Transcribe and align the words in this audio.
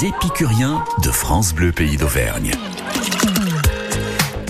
Épicuriens 0.00 0.82
de 1.04 1.10
France 1.10 1.54
Bleu 1.54 1.70
Pays 1.70 1.96
d'Auvergne. 1.96 2.52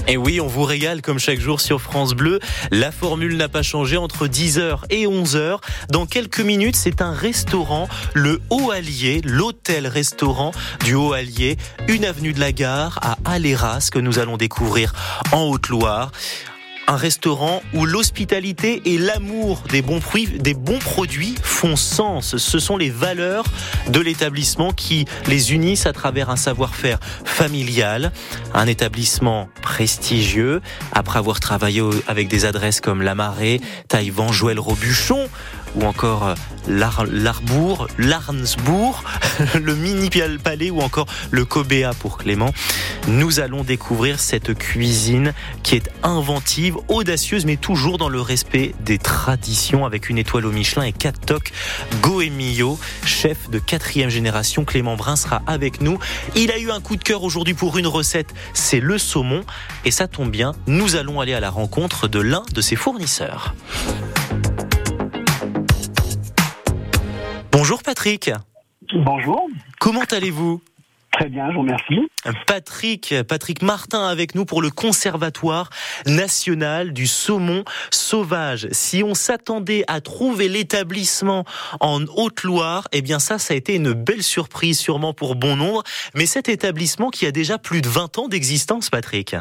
Et 0.07 0.17
oui, 0.17 0.41
on 0.41 0.47
vous 0.47 0.63
régale 0.63 1.03
comme 1.03 1.19
chaque 1.19 1.41
jour 1.41 1.61
sur 1.61 1.81
France 1.81 2.15
Bleu. 2.15 2.39
La 2.71 2.93
formule 2.93 3.37
n'a 3.37 3.49
pas 3.49 3.63
changé 3.63 3.97
entre 3.97 4.29
10h 4.29 4.85
et 4.91 5.07
11h. 5.07 5.59
Dans 5.91 6.07
quelques 6.07 6.41
minutes, 6.41 6.77
c'est 6.77 7.03
un 7.03 7.13
restaurant, 7.13 7.89
le 8.15 8.41
Haut 8.51 8.71
Allier, 8.71 9.21
l'hôtel-restaurant 9.25 10.53
du 10.85 10.95
Haut 10.95 11.13
Allier, 11.13 11.59
une 11.89 12.05
avenue 12.05 12.33
de 12.33 12.41
la 12.41 12.53
gare 12.53 12.99
à 13.03 13.17
Aléras 13.25 13.89
que 13.93 13.99
nous 13.99 14.19
allons 14.19 14.37
découvrir 14.37 14.95
en 15.33 15.43
Haute-Loire 15.43 16.13
un 16.87 16.97
restaurant 16.97 17.63
où 17.75 17.87
l'hospitalité 17.87 18.83
et 18.85 18.99
l'amour 18.99 19.63
des 19.71 19.83
bons, 19.83 20.01
produits 20.79 21.35
font 21.43 21.77
sens. 21.77 22.37
Ce 22.37 22.59
sont 22.59 22.77
les 22.77 22.91
valeurs 22.91 23.45
de 23.89 24.01
l'établissement 24.01 24.73
qui 24.73 25.07
les 25.27 25.53
unissent 25.53 25.87
à 25.87 25.93
travers 25.93 26.31
un 26.31 26.37
savoir-faire 26.37 26.99
familial, 27.25 28.13
un 28.55 28.67
établissement 28.67 29.49
prestigieux, 29.63 30.61
après 30.93 31.19
avoir 31.19 31.41
travaillé 31.41 31.83
avec 32.07 32.29
des 32.29 32.45
adresses 32.45 32.81
comme 32.81 33.03
La 33.03 33.15
Marée, 33.15 33.61
Taïwan, 33.89 34.33
Joël 34.33 34.59
Robuchon, 34.59 35.29
ou 35.77 35.85
encore 35.85 36.29
euh, 36.29 36.35
l'Arbour, 36.69 37.89
l'Arnsbourg, 37.99 39.03
le 39.61 39.75
Mini 39.75 40.11
Palais 40.43 40.71
ou 40.71 40.81
encore 40.81 41.07
le 41.31 41.45
Cobéa 41.45 41.93
pour 41.95 42.19
Clément. 42.19 42.53
Nous 43.09 43.41
allons 43.41 43.65
découvrir 43.65 44.21
cette 44.21 44.55
cuisine 44.55 45.33
qui 45.63 45.75
est 45.75 45.91
inventive, 46.03 46.77
audacieuse, 46.89 47.45
mais 47.45 47.57
toujours 47.57 47.99
dans 47.99 48.09
le 48.09 48.21
respect 48.21 48.75
des 48.81 48.99
traditions 48.99 49.85
avec 49.85 50.09
une 50.09 50.19
étoile 50.19 50.47
au 50.47 50.53
Michelin 50.53 50.83
et 50.83 50.93
quatre 50.93 51.21
tocs. 51.21 51.53
Goemio, 52.01 52.79
chef 53.05 53.51
de 53.51 53.59
quatrième 53.59 54.11
génération, 54.11 54.65
Clément 54.65 54.97
Brun 54.97 55.17
sera 55.17 55.43
avec 55.47 55.81
nous. 55.81 55.99
Il 56.37 56.51
a 56.53 56.59
eu 56.59 56.71
un 56.71 56.81
coup 56.81 56.97
de 56.97 57.03
cœur 57.03 57.23
aujourd'hui 57.23 57.55
pour 57.55 57.79
une 57.79 57.87
recette, 57.87 58.33
c'est 58.55 58.81
le 58.81 58.99
saumon. 58.99 59.43
Et 59.85 59.91
ça 59.91 60.07
tombe 60.07 60.31
bien, 60.31 60.53
nous 60.67 60.97
allons 60.97 61.21
aller 61.21 61.35
à 61.35 61.41
la 61.41 61.51
rencontre 61.51 62.09
de 62.09 62.21
l'un 62.21 62.43
de 62.53 62.61
ses 62.61 62.77
fournisseurs. 62.77 63.55
Bonjour 67.53 67.83
Patrick. 67.83 68.31
Bonjour. 68.95 69.47
Comment 69.79 70.05
allez-vous? 70.11 70.63
Très 71.11 71.29
bien, 71.29 71.51
je 71.51 71.55
vous 71.55 71.61
remercie. 71.61 72.09
Patrick, 72.47 73.15
Patrick 73.29 73.61
Martin 73.61 74.09
avec 74.09 74.35
nous 74.35 74.47
pour 74.47 74.63
le 74.63 74.71
Conservatoire 74.71 75.69
national 76.07 76.95
du 76.95 77.07
saumon 77.07 77.65
sauvage. 77.91 78.69
Si 78.71 79.05
on 79.05 79.13
s'attendait 79.13 79.85
à 79.87 80.01
trouver 80.01 80.49
l'établissement 80.49 81.45
en 81.81 82.01
Haute-Loire, 82.17 82.89
eh 82.93 83.03
bien 83.03 83.19
ça, 83.19 83.39
ça 83.39 83.53
a 83.53 83.57
été 83.59 83.77
une 83.77 83.93
belle 83.93 84.23
surprise 84.23 84.79
sûrement 84.81 85.13
pour 85.13 85.37
bon 85.37 85.55
nombre. 85.55 85.83
Mais 86.15 86.25
cet 86.25 86.49
établissement 86.49 87.11
qui 87.11 87.27
a 87.27 87.33
déjà 87.33 87.59
plus 87.59 87.83
de 87.83 87.89
20 87.89 88.17
ans 88.17 88.29
d'existence, 88.29 88.89
Patrick. 88.89 89.37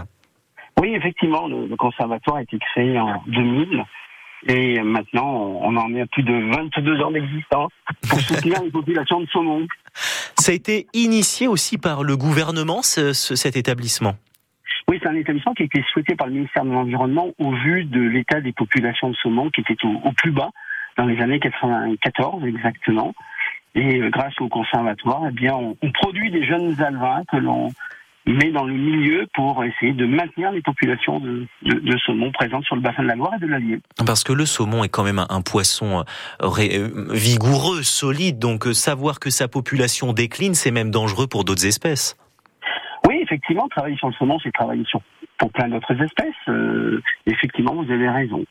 Oui, 0.81 0.93
effectivement, 0.95 1.47
le, 1.47 1.65
le 1.65 1.77
conservatoire 1.77 2.37
a 2.37 2.41
été 2.41 2.59
créé 2.59 2.99
en 2.99 3.23
2000. 3.27 3.85
Et 4.47 4.81
maintenant, 4.81 5.59
on 5.61 5.75
en 5.75 5.93
est 5.93 6.01
à 6.01 6.05
plus 6.07 6.23
de 6.23 6.33
22 6.33 7.01
ans 7.01 7.11
d'existence 7.11 7.71
pour 8.09 8.19
soutenir 8.19 8.61
les 8.63 8.71
populations 8.71 9.21
de 9.21 9.27
saumon. 9.27 9.67
Ça 9.93 10.51
a 10.51 10.55
été 10.55 10.87
initié 10.93 11.47
aussi 11.47 11.77
par 11.77 12.03
le 12.03 12.17
gouvernement, 12.17 12.81
ce, 12.81 13.13
cet 13.13 13.55
établissement? 13.55 14.15
Oui, 14.87 14.99
c'est 15.01 15.09
un 15.09 15.15
établissement 15.15 15.53
qui 15.53 15.63
a 15.63 15.65
été 15.65 15.83
souhaité 15.93 16.15
par 16.15 16.27
le 16.27 16.33
ministère 16.33 16.65
de 16.65 16.71
l'Environnement 16.71 17.29
au 17.37 17.51
vu 17.51 17.85
de 17.85 18.01
l'état 18.01 18.41
des 18.41 18.51
populations 18.51 19.09
de 19.09 19.15
saumon 19.15 19.49
qui 19.51 19.61
étaient 19.61 19.77
au, 19.85 20.11
plus 20.13 20.31
bas 20.31 20.49
dans 20.97 21.05
les 21.05 21.21
années 21.21 21.39
94 21.39 22.43
exactement. 22.45 23.13
Et 23.75 24.01
euh, 24.01 24.09
grâce 24.09 24.33
au 24.41 24.49
conservatoire, 24.49 25.21
eh 25.29 25.31
bien, 25.31 25.53
on, 25.53 25.77
on 25.81 25.91
produit 25.91 26.31
des 26.31 26.45
jeunes 26.45 26.81
alvins 26.81 27.23
que 27.31 27.37
l'on 27.37 27.69
mais 28.25 28.51
dans 28.51 28.63
le 28.63 28.73
milieu 28.73 29.27
pour 29.33 29.63
essayer 29.63 29.93
de 29.93 30.05
maintenir 30.05 30.51
les 30.51 30.61
populations 30.61 31.19
de, 31.19 31.47
de, 31.63 31.97
saumon 32.05 32.31
présentes 32.31 32.65
sur 32.65 32.75
le 32.75 32.81
bassin 32.81 33.03
de 33.03 33.07
la 33.07 33.15
Loire 33.15 33.33
et 33.35 33.39
de 33.39 33.47
l'Allier. 33.47 33.79
Parce 34.05 34.23
que 34.23 34.33
le 34.33 34.45
saumon 34.45 34.83
est 34.83 34.89
quand 34.89 35.03
même 35.03 35.23
un, 35.27 35.41
poisson 35.41 36.03
euh, 36.41 36.47
euh, 36.59 37.07
vigoureux, 37.11 37.83
solide, 37.83 38.37
donc 38.37 38.67
euh, 38.67 38.73
savoir 38.73 39.19
que 39.19 39.29
sa 39.29 39.47
population 39.47 40.13
décline, 40.13 40.53
c'est 40.53 40.71
même 40.71 40.91
dangereux 40.91 41.27
pour 41.27 41.43
d'autres 41.43 41.65
espèces. 41.65 42.15
Oui, 43.07 43.19
effectivement, 43.23 43.67
travailler 43.69 43.97
sur 43.97 44.07
le 44.07 44.13
saumon, 44.13 44.37
c'est 44.43 44.51
travailler 44.51 44.85
sur 44.85 45.01
pour 45.37 45.51
plein 45.51 45.69
d'autres 45.69 45.99
espèces. 45.99 47.05
effectivement, 47.25 47.73
vous 47.73 47.91
avez 47.91 48.07
raison. 48.07 48.45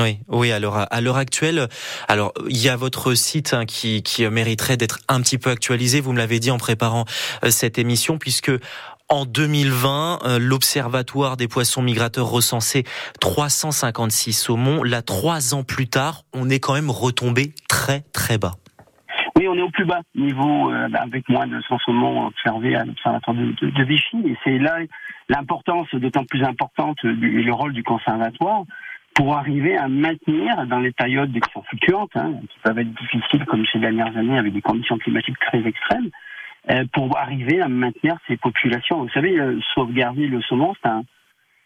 Oui, 0.00 0.20
oui. 0.28 0.52
Alors 0.52 0.86
à 0.88 1.00
l'heure 1.00 1.16
actuelle, 1.16 1.66
alors 2.06 2.32
il 2.48 2.62
y 2.62 2.68
a 2.68 2.76
votre 2.76 3.14
site 3.14 3.52
hein, 3.52 3.66
qui, 3.66 4.04
qui 4.04 4.24
mériterait 4.28 4.76
d'être 4.76 5.00
un 5.08 5.20
petit 5.20 5.38
peu 5.38 5.50
actualisé. 5.50 6.00
Vous 6.00 6.12
me 6.12 6.18
l'avez 6.18 6.38
dit 6.38 6.52
en 6.52 6.58
préparant 6.58 7.04
cette 7.48 7.76
émission, 7.76 8.16
puisque 8.16 8.52
en 9.10 9.24
2020, 9.24 10.20
euh, 10.24 10.38
l'Observatoire 10.40 11.36
des 11.36 11.48
poissons 11.48 11.82
migrateurs 11.82 12.30
recensait 12.30 12.84
356 13.20 14.32
saumons. 14.32 14.82
Là, 14.84 15.02
trois 15.02 15.54
ans 15.54 15.64
plus 15.64 15.88
tard, 15.88 16.22
on 16.32 16.48
est 16.48 16.60
quand 16.60 16.74
même 16.74 16.90
retombé 16.90 17.52
très 17.68 18.02
très 18.12 18.38
bas. 18.38 18.52
Oui, 19.36 19.48
on 19.48 19.56
est 19.56 19.62
au 19.62 19.70
plus 19.70 19.84
bas 19.84 20.00
niveau, 20.14 20.70
euh, 20.70 20.88
avec 20.94 21.28
moins 21.28 21.46
de 21.46 21.60
100 21.60 21.78
saumons 21.78 22.26
observés 22.26 22.76
à 22.76 22.84
l'Observatoire 22.84 23.36
de, 23.36 23.84
Vichy. 23.84 24.16
Et 24.26 24.36
c'est 24.44 24.58
là 24.58 24.78
l'importance 25.28 25.88
d'autant 25.92 26.24
plus 26.24 26.44
importante 26.44 26.98
et 27.04 27.08
le 27.08 27.52
rôle 27.52 27.72
du 27.72 27.82
conservatoire 27.82 28.64
pour 29.14 29.36
arriver 29.36 29.76
à 29.76 29.88
maintenir 29.88 30.66
dans 30.66 30.78
les 30.78 30.92
périodes 30.92 31.32
qui 31.32 31.52
sont 31.52 31.62
fluctuantes, 31.64 32.10
hein, 32.14 32.34
qui 32.42 32.58
peuvent 32.62 32.78
être 32.78 32.94
difficiles 32.94 33.44
comme 33.46 33.64
ces 33.72 33.78
dernières 33.80 34.16
années 34.16 34.38
avec 34.38 34.52
des 34.52 34.62
conditions 34.62 34.98
climatiques 34.98 35.38
très 35.40 35.58
extrêmes, 35.66 36.06
euh, 36.06 36.29
pour 36.92 37.16
arriver 37.16 37.60
à 37.60 37.68
maintenir 37.68 38.16
ces 38.28 38.36
populations. 38.36 39.02
Vous 39.02 39.10
savez, 39.10 39.38
euh, 39.38 39.58
sauvegarder 39.74 40.26
le 40.26 40.40
saumon, 40.42 40.74
c'est 40.82 40.88
un 40.88 41.02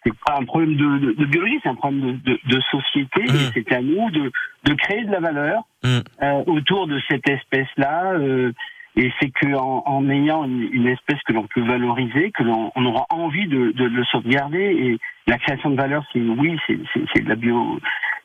c'est 0.05 0.13
pas 0.23 0.37
un 0.39 0.45
problème 0.45 0.75
de, 0.75 1.13
de, 1.13 1.25
biologie, 1.25 1.59
c'est 1.63 1.69
un 1.69 1.75
problème 1.75 2.19
de, 2.23 2.39
de 2.45 2.61
société. 2.69 3.23
Mmh. 3.23 3.51
c'est 3.55 3.71
à 3.73 3.81
nous 3.81 4.11
de, 4.11 4.31
de 4.63 4.73
créer 4.75 5.03
de 5.03 5.11
la 5.11 5.19
valeur 5.19 5.63
mmh. 5.83 5.87
euh, 6.21 6.43
autour 6.45 6.85
de 6.85 7.01
cette 7.09 7.27
espèce-là. 7.27 8.13
Euh, 8.13 8.51
et 8.97 9.11
c'est 9.19 9.31
qu'en 9.31 9.81
en, 9.83 10.07
ayant 10.09 10.43
une, 10.45 10.87
espèce 10.87 11.19
que 11.27 11.33
l'on 11.33 11.47
peut 11.47 11.63
valoriser, 11.63 12.31
que 12.31 12.43
l'on 12.43 12.71
on 12.75 12.85
aura 12.85 13.07
envie 13.09 13.47
de, 13.47 13.71
de, 13.71 13.85
le 13.85 14.05
sauvegarder. 14.05 14.59
Et 14.59 14.99
la 15.25 15.39
création 15.39 15.71
de 15.71 15.75
valeur, 15.75 16.05
c'est 16.13 16.21
oui, 16.21 16.55
c'est 16.67 17.23
de 17.23 17.27
la 17.27 17.35
bio, 17.35 17.79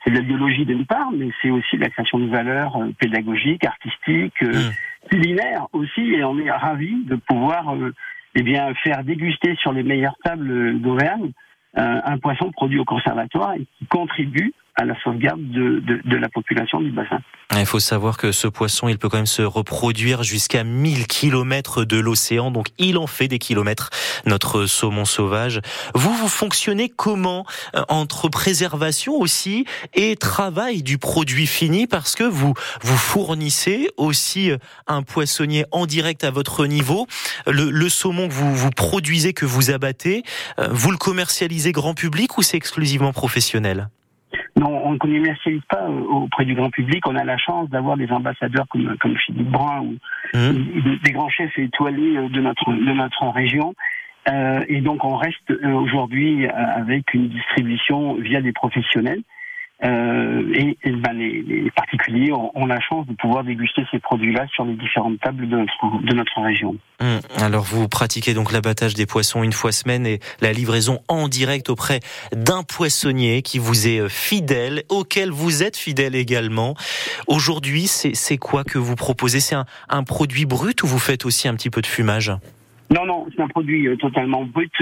c'est 0.05 0.11
de 0.11 0.17
la 0.17 0.23
biologie 0.23 0.67
d'une 0.67 0.85
part, 0.85 1.11
mais 1.13 1.31
c'est 1.41 1.51
aussi 1.51 1.79
la 1.79 1.89
création 1.89 2.19
de 2.19 2.29
valeur 2.29 2.77
pédagogique, 2.99 3.65
artistique. 3.65 4.43
Mmh 4.43 4.71
culinaire 5.11 5.67
aussi, 5.73 6.01
et 6.15 6.25
on 6.25 6.39
est 6.39 6.51
ravis 6.51 7.05
de 7.05 7.17
pouvoir 7.17 7.75
euh, 7.75 7.93
eh 8.35 8.43
bien 8.43 8.73
faire 8.75 9.05
déguster 9.05 9.57
sur 9.57 9.73
les 9.73 9.83
meilleures 9.83 10.17
tables 10.25 10.81
d'Auvergne 10.81 11.33
euh, 11.79 12.01
un 12.05 12.19
poisson 12.19 12.51
produit 12.51 12.79
au 12.79 12.85
conservatoire 12.85 13.55
et 13.55 13.67
qui 13.79 13.87
contribue 13.87 14.53
à 14.81 14.85
la 14.87 14.95
sauvegarde 15.03 15.41
de, 15.41 16.17
la 16.17 16.29
population 16.29 16.81
du 16.81 16.91
bassin. 16.91 17.21
Il 17.59 17.67
faut 17.67 17.81
savoir 17.81 18.17
que 18.17 18.33
ce 18.33 18.49
poisson, 18.49 18.89
il 18.89 18.97
peut 18.99 19.09
quand 19.09 19.19
même 19.19 19.27
se 19.27 19.43
reproduire 19.43 20.23
jusqu'à 20.23 20.65
1000 20.65 21.07
kilomètres 21.07 21.85
de 21.85 21.99
l'océan, 21.99 22.51
donc 22.51 22.69
il 22.79 22.97
en 22.97 23.07
fait 23.07 23.29
des 23.29 23.39
kilomètres, 23.39 23.91
notre 24.25 24.67
saumon 24.67 25.05
sauvage. 25.05 25.61
Vous, 25.95 26.15
vous 26.15 26.29
fonctionnez 26.29 26.89
comment 26.89 27.45
euh, 27.75 27.83
entre 27.89 28.29
préservation 28.29 29.15
aussi 29.15 29.67
et 29.95 30.17
travail 30.17 30.83
du 30.83 30.97
produit 30.97 31.47
fini? 31.47 31.87
Parce 31.87 32.15
que 32.15 32.25
vous, 32.25 32.55
vous 32.83 32.97
fournissez 32.97 33.91
aussi 33.97 34.51
euh, 34.51 34.59
un 34.87 35.03
poissonnier 35.03 35.65
en 35.73 35.87
direct 35.87 36.25
à 36.25 36.31
votre 36.31 36.67
niveau. 36.67 37.07
Le, 37.47 37.71
le 37.71 37.89
saumon 37.89 38.29
que 38.29 38.33
vous, 38.33 38.55
vous 38.55 38.71
produisez, 38.71 39.35
que 39.35 39.47
vous 39.47 39.71
abattez, 39.71 40.23
euh, 40.59 40.69
vous 40.71 40.91
le 40.91 40.99
commercialisez 40.99 41.73
grand 41.73 41.95
public 41.95 42.39
ou 42.39 42.43
c'est 42.43 42.57
exclusivement 42.57 43.13
professionnel? 43.13 43.89
Non, 44.59 44.83
on 44.85 44.93
ne 44.93 44.99
commercialise 44.99 45.63
pas 45.69 45.83
euh, 45.83 46.01
auprès 46.03 46.45
du 46.45 46.55
grand 46.55 46.71
public. 46.71 47.07
On 47.07 47.17
a 47.17 47.25
la 47.25 47.39
chance 47.39 47.69
d'avoir 47.71 47.97
des 47.97 48.11
ambassadeurs 48.11 48.67
comme, 48.69 48.97
comme 49.01 49.17
Philippe 49.17 49.51
Brun 49.51 49.81
ou 49.81 49.97
mmh. 50.35 50.99
des 51.05 51.13
grands 51.13 51.29
chefs 51.29 51.59
étoilés 51.59 52.17
euh, 52.17 52.29
de 52.29 52.41
notre, 52.41 52.73
de 52.73 52.93
notre 52.93 53.29
région. 53.29 53.75
Euh, 54.29 54.65
et 54.69 54.81
donc 54.81 55.05
on 55.05 55.17
reste 55.17 55.51
euh, 55.51 55.73
aujourd'hui 55.73 56.47
avec 56.47 57.15
une 57.15 57.29
distribution 57.29 58.15
via 58.15 58.41
des 58.41 58.53
professionnels. 58.53 59.23
Euh, 59.83 60.77
et, 60.85 60.91
ben 60.91 61.15
les, 61.15 61.41
les, 61.43 61.71
particuliers 61.71 62.33
ont, 62.33 62.51
ont, 62.55 62.67
la 62.67 62.81
chance 62.81 63.07
de 63.07 63.15
pouvoir 63.15 63.45
déguster 63.45 63.83
ces 63.91 63.99
produits-là 63.99 64.47
sur 64.53 64.67
les 64.67 64.75
différentes 64.75 65.19
tables 65.21 65.49
de 65.49 65.57
notre, 65.57 66.03
de 66.03 66.15
notre 66.15 66.41
région. 66.43 66.77
Hum, 67.01 67.21
alors 67.39 67.65
vous 67.65 67.89
pratiquez 67.89 68.35
donc 68.35 68.53
l'abattage 68.53 68.93
des 68.93 69.07
poissons 69.07 69.43
une 69.43 69.53
fois 69.53 69.73
semaine 69.73 70.07
et 70.07 70.21
la 70.43 70.53
livraison 70.53 70.99
en 71.09 71.29
direct 71.29 71.71
auprès 71.71 72.01
d'un 72.33 72.63
poissonnier 72.63 73.41
qui 73.41 73.59
vous 73.59 73.89
est 73.89 74.01
euh, 74.01 74.09
fidèle, 74.11 74.83
auquel 74.91 75.31
vous 75.31 75.63
êtes 75.63 75.79
fidèle 75.79 76.15
également. 76.15 76.75
Aujourd'hui, 77.27 77.87
c'est 77.87 78.39
quoi 78.39 78.65
que 78.65 78.79
vous 78.79 78.97
proposez? 78.97 79.41
C'est 79.41 79.55
un, 79.55 79.65
un, 79.89 80.03
produit 80.03 80.45
brut 80.45 80.83
ou 80.83 80.87
vous 80.87 80.99
faites 80.99 81.25
aussi 81.25 81.49
un 81.49 81.55
petit 81.55 81.71
peu 81.71 81.81
de 81.81 81.87
fumage? 81.87 82.33
Non, 82.91 83.07
non, 83.07 83.27
c'est 83.35 83.43
un 83.43 83.49
produit 83.49 83.87
euh, 83.87 83.97
totalement 83.97 84.45
brut 84.45 84.73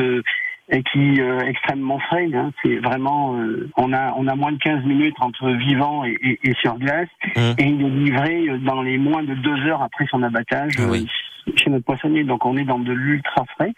et 0.71 0.83
qui 0.83 1.21
euh, 1.21 1.41
extrêmement 1.41 1.99
frais. 1.99 2.29
Hein. 2.35 2.53
C'est 2.63 2.77
vraiment, 2.77 3.37
euh, 3.39 3.71
on 3.77 3.93
a 3.93 4.13
on 4.17 4.27
a 4.27 4.35
moins 4.35 4.53
de 4.53 4.59
15 4.59 4.85
minutes 4.85 5.17
entre 5.21 5.51
vivant 5.51 6.05
et, 6.05 6.17
et, 6.23 6.39
et 6.51 6.55
sur 6.61 6.79
glace, 6.79 7.09
mmh. 7.37 7.41
et 7.59 7.65
il 7.65 7.83
est 7.83 7.89
livré 7.89 8.59
dans 8.59 8.83
les 8.83 8.99
moins 8.99 9.23
de 9.23 9.35
deux 9.35 9.67
heures 9.67 9.83
après 9.83 10.07
son 10.11 10.23
abattage. 10.23 10.75
Oui. 10.79 11.09
chez 11.57 11.71
notre 11.71 11.85
poissonnier. 11.85 12.25
Donc 12.25 12.45
on 12.45 12.57
est 12.57 12.65
dans 12.65 12.79
de 12.79 12.93
l'ultra 12.93 13.45
frais, 13.57 13.73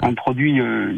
un 0.00 0.14
produit 0.14 0.60
euh, 0.60 0.92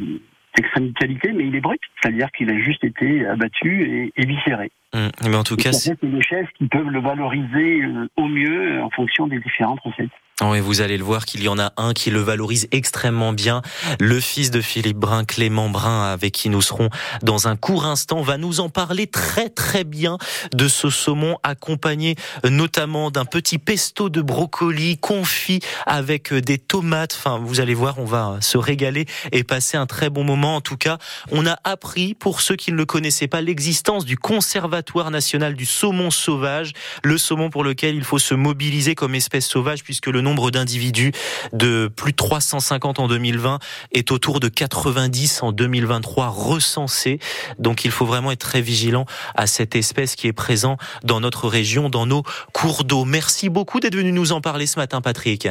d'extrême 0.56 0.92
qualité, 0.92 1.32
mais 1.32 1.46
il 1.46 1.54
est 1.54 1.60
brut, 1.60 1.80
c'est-à-dire 2.00 2.30
qu'il 2.32 2.50
a 2.50 2.58
juste 2.58 2.84
été 2.84 3.26
abattu 3.26 4.12
et, 4.16 4.26
viscéré. 4.26 4.70
Hum, 4.94 5.10
mais 5.22 5.36
en 5.36 5.44
tout 5.44 5.56
cas, 5.56 5.72
c'est 5.72 6.02
des 6.02 6.22
chefs 6.22 6.48
qui 6.58 6.66
peuvent 6.66 6.90
le 6.90 7.00
valoriser 7.00 7.82
euh, 7.82 8.08
au 8.16 8.26
mieux 8.26 8.82
en 8.82 8.90
fonction 8.90 9.26
des 9.26 9.38
différentes 9.40 9.80
recettes. 9.80 10.10
Oh, 10.40 10.54
et 10.54 10.60
vous 10.60 10.80
allez 10.80 10.96
le 10.96 11.02
voir 11.02 11.24
qu'il 11.24 11.42
y 11.42 11.48
en 11.48 11.58
a 11.58 11.72
un 11.76 11.92
qui 11.92 12.12
le 12.12 12.20
valorise 12.20 12.68
extrêmement 12.70 13.32
bien. 13.32 13.60
Le 13.98 14.20
fils 14.20 14.52
de 14.52 14.60
Philippe 14.60 14.96
Brun, 14.96 15.24
Clément 15.24 15.68
Brun, 15.68 16.12
avec 16.12 16.32
qui 16.32 16.48
nous 16.48 16.62
serons 16.62 16.90
dans 17.22 17.48
un 17.48 17.56
court 17.56 17.86
instant, 17.86 18.22
va 18.22 18.36
nous 18.38 18.60
en 18.60 18.68
parler 18.68 19.08
très 19.08 19.48
très 19.48 19.82
bien 19.82 20.16
de 20.52 20.68
ce 20.68 20.90
saumon 20.90 21.38
accompagné 21.42 22.14
notamment 22.44 23.10
d'un 23.10 23.24
petit 23.24 23.58
pesto 23.58 24.10
de 24.10 24.22
brocoli 24.22 24.96
confit 24.98 25.58
avec 25.86 26.32
des 26.32 26.58
tomates. 26.58 27.16
Enfin, 27.18 27.40
vous 27.42 27.58
allez 27.58 27.74
voir, 27.74 27.98
on 27.98 28.04
va 28.04 28.36
se 28.40 28.58
régaler 28.58 29.06
et 29.32 29.42
passer 29.42 29.76
un 29.76 29.86
très 29.86 30.08
bon 30.08 30.22
moment. 30.22 30.54
En 30.54 30.60
tout 30.60 30.76
cas, 30.76 30.98
on 31.32 31.46
a 31.46 31.58
appris, 31.64 32.14
pour 32.14 32.42
ceux 32.42 32.54
qui 32.54 32.70
ne 32.70 32.76
le 32.76 32.86
connaissaient 32.86 33.26
pas, 33.26 33.40
l'existence 33.40 34.04
du 34.04 34.16
Conservatoire 34.16 35.10
national 35.10 35.54
du 35.54 35.66
saumon 35.66 36.12
sauvage, 36.12 36.74
le 37.02 37.18
saumon 37.18 37.50
pour 37.50 37.64
lequel 37.64 37.96
il 37.96 38.04
faut 38.04 38.20
se 38.20 38.34
mobiliser 38.34 38.94
comme 38.94 39.16
espèce 39.16 39.48
sauvage 39.48 39.82
puisque 39.82 40.06
le 40.06 40.27
nombre 40.28 40.50
d'individus 40.50 41.12
de 41.52 41.88
plus 41.88 42.12
de 42.12 42.16
350 42.16 43.00
en 43.00 43.08
2020 43.08 43.58
est 43.92 44.12
autour 44.12 44.40
de 44.40 44.48
90 44.48 45.42
en 45.42 45.52
2023 45.52 46.28
recensés. 46.28 47.18
Donc 47.58 47.84
il 47.84 47.90
faut 47.90 48.06
vraiment 48.06 48.30
être 48.30 48.40
très 48.40 48.60
vigilant 48.60 49.06
à 49.34 49.46
cette 49.46 49.74
espèce 49.74 50.16
qui 50.16 50.26
est 50.26 50.32
présente 50.32 50.78
dans 51.02 51.20
notre 51.20 51.48
région, 51.48 51.88
dans 51.88 52.06
nos 52.06 52.22
cours 52.52 52.84
d'eau. 52.84 53.04
Merci 53.04 53.48
beaucoup 53.48 53.80
d'être 53.80 53.96
venu 53.96 54.12
nous 54.12 54.32
en 54.32 54.40
parler 54.40 54.66
ce 54.66 54.78
matin, 54.78 55.00
Patrick. 55.00 55.48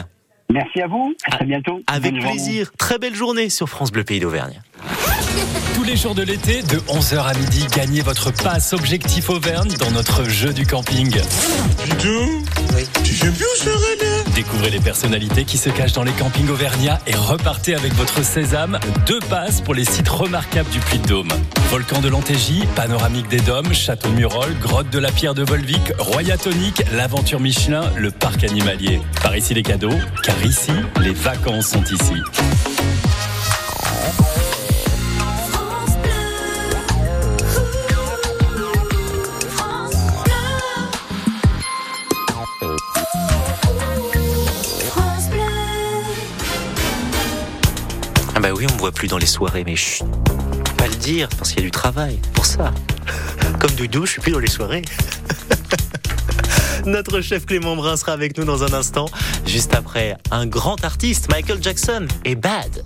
Merci 0.54 0.82
à 0.82 0.88
vous. 0.88 1.14
À 1.26 1.32
très 1.32 1.46
bientôt. 1.46 1.82
Avec 1.88 2.14
plaisir. 2.20 2.72
Très 2.78 3.00
belle 3.00 3.16
journée 3.16 3.50
sur 3.50 3.68
France 3.68 3.92
Bleu 3.92 4.04
Pays 4.04 4.20
d'Auvergne. 4.20 4.62
Tous 5.76 5.84
les 5.84 5.98
jours 5.98 6.16
de 6.16 6.24
l'été, 6.24 6.62
de 6.62 6.78
11h 6.88 7.20
à 7.20 7.34
midi, 7.34 7.66
gagnez 7.76 8.02
votre 8.02 8.32
passe 8.32 8.74
Objectif 8.74 9.30
Auvergne 9.30 9.74
dans 9.80 9.92
notre 9.92 10.24
jeu 10.24 10.54
du 10.54 10.66
camping. 10.66 11.12
Tu 13.04 13.14
sais 13.14 13.32
plus 13.32 13.46
où 13.46 14.07
Découvrez 14.38 14.70
les 14.70 14.80
personnalités 14.80 15.46
qui 15.46 15.58
se 15.58 15.72
cachent 15.72 15.94
dans 15.94 16.04
les 16.04 16.12
campings 16.12 16.48
auvergnats 16.50 17.00
et 17.08 17.16
repartez 17.16 17.74
avec 17.74 17.92
votre 17.96 18.24
sésame. 18.24 18.78
Deux 19.08 19.18
passes 19.32 19.62
pour 19.62 19.74
les 19.74 19.84
sites 19.84 20.08
remarquables 20.08 20.70
du 20.70 20.78
Puy-de-Dôme. 20.78 21.32
Volcan 21.72 22.02
de 22.02 22.08
l'Antégie, 22.08 22.64
Panoramique 22.76 23.28
des 23.30 23.40
Dômes, 23.40 23.74
Château 23.74 24.10
Murol, 24.10 24.54
Grotte 24.62 24.92
de 24.92 25.00
la 25.00 25.12
Pierre 25.12 25.34
de 25.34 25.42
Volvic, 25.42 25.92
Royatonique, 25.98 26.84
l'Aventure 26.96 27.40
Michelin, 27.40 27.92
le 27.96 28.12
Parc 28.12 28.44
Animalier. 28.44 29.02
Par 29.24 29.36
ici 29.36 29.56
les 29.56 29.64
cadeaux, 29.64 29.98
car 30.24 30.36
ici, 30.46 30.72
les 31.02 31.14
vacances 31.14 31.70
sont 31.70 31.84
ici. 31.86 32.22
Plus 48.92 49.08
dans 49.08 49.18
les 49.18 49.26
soirées, 49.26 49.64
mais 49.66 49.76
je 49.76 50.04
pas 50.78 50.88
le 50.88 50.96
dire 50.96 51.28
parce 51.38 51.50
qu'il 51.50 51.60
y 51.60 51.64
a 51.64 51.66
du 51.66 51.72
travail 51.72 52.20
pour 52.34 52.46
ça. 52.46 52.74
Comme 53.60 53.72
Doudou, 53.72 54.06
je 54.06 54.12
suis 54.14 54.22
plus 54.22 54.32
dans 54.32 54.40
les 54.40 54.50
soirées. 54.50 54.84
Notre 56.86 57.22
chef 57.22 57.46
Clément 57.46 57.76
Brun 57.76 57.98
sera 57.98 58.14
avec 58.14 58.38
nous 58.38 58.46
dans 58.46 58.64
un 58.64 58.74
instant, 58.74 59.08
juste 59.46 59.74
après 59.76 60.16
un 60.32 60.46
grand 60.46 60.84
artiste, 60.86 61.30
Michael 61.30 61.62
Jackson, 61.62 62.08
et 62.24 62.36
Bad. 62.36 62.84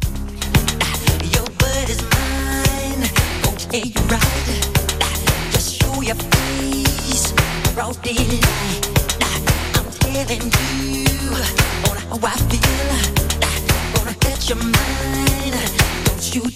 your 14.52 14.58
mind. 14.58 15.81
Don't 16.22 16.36
you 16.36 16.52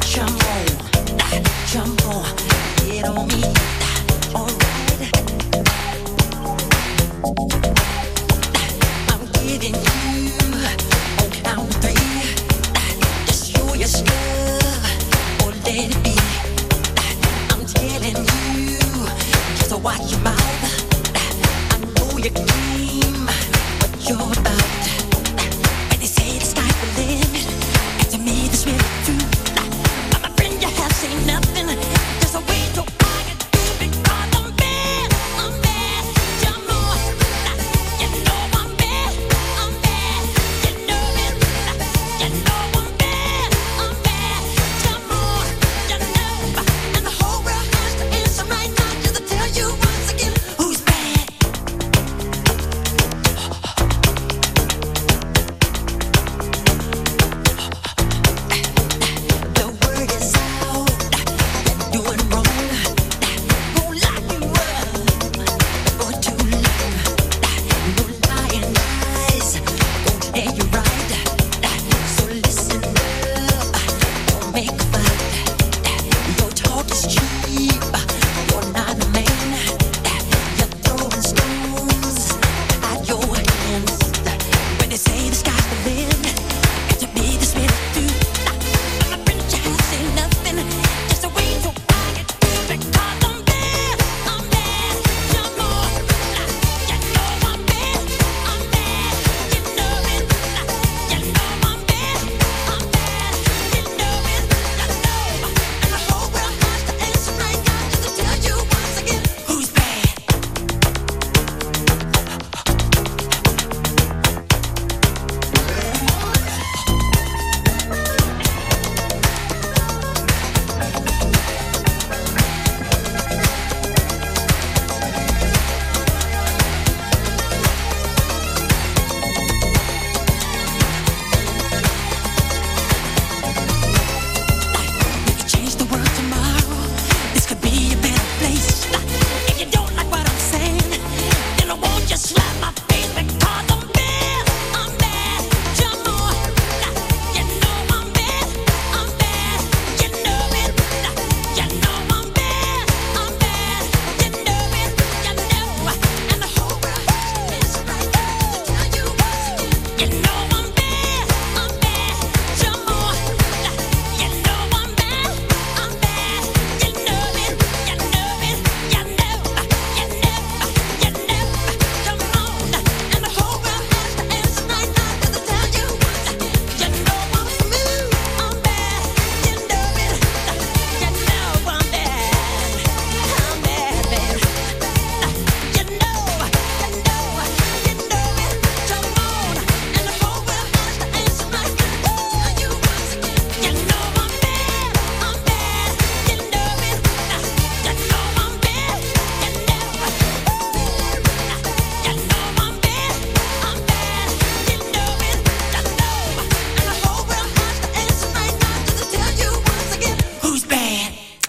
jump 0.00 0.46
on, 0.48 1.44
jump 1.66 2.06
on, 2.06 2.36
get 2.86 3.04
on 3.04 3.28
me. 3.28 3.81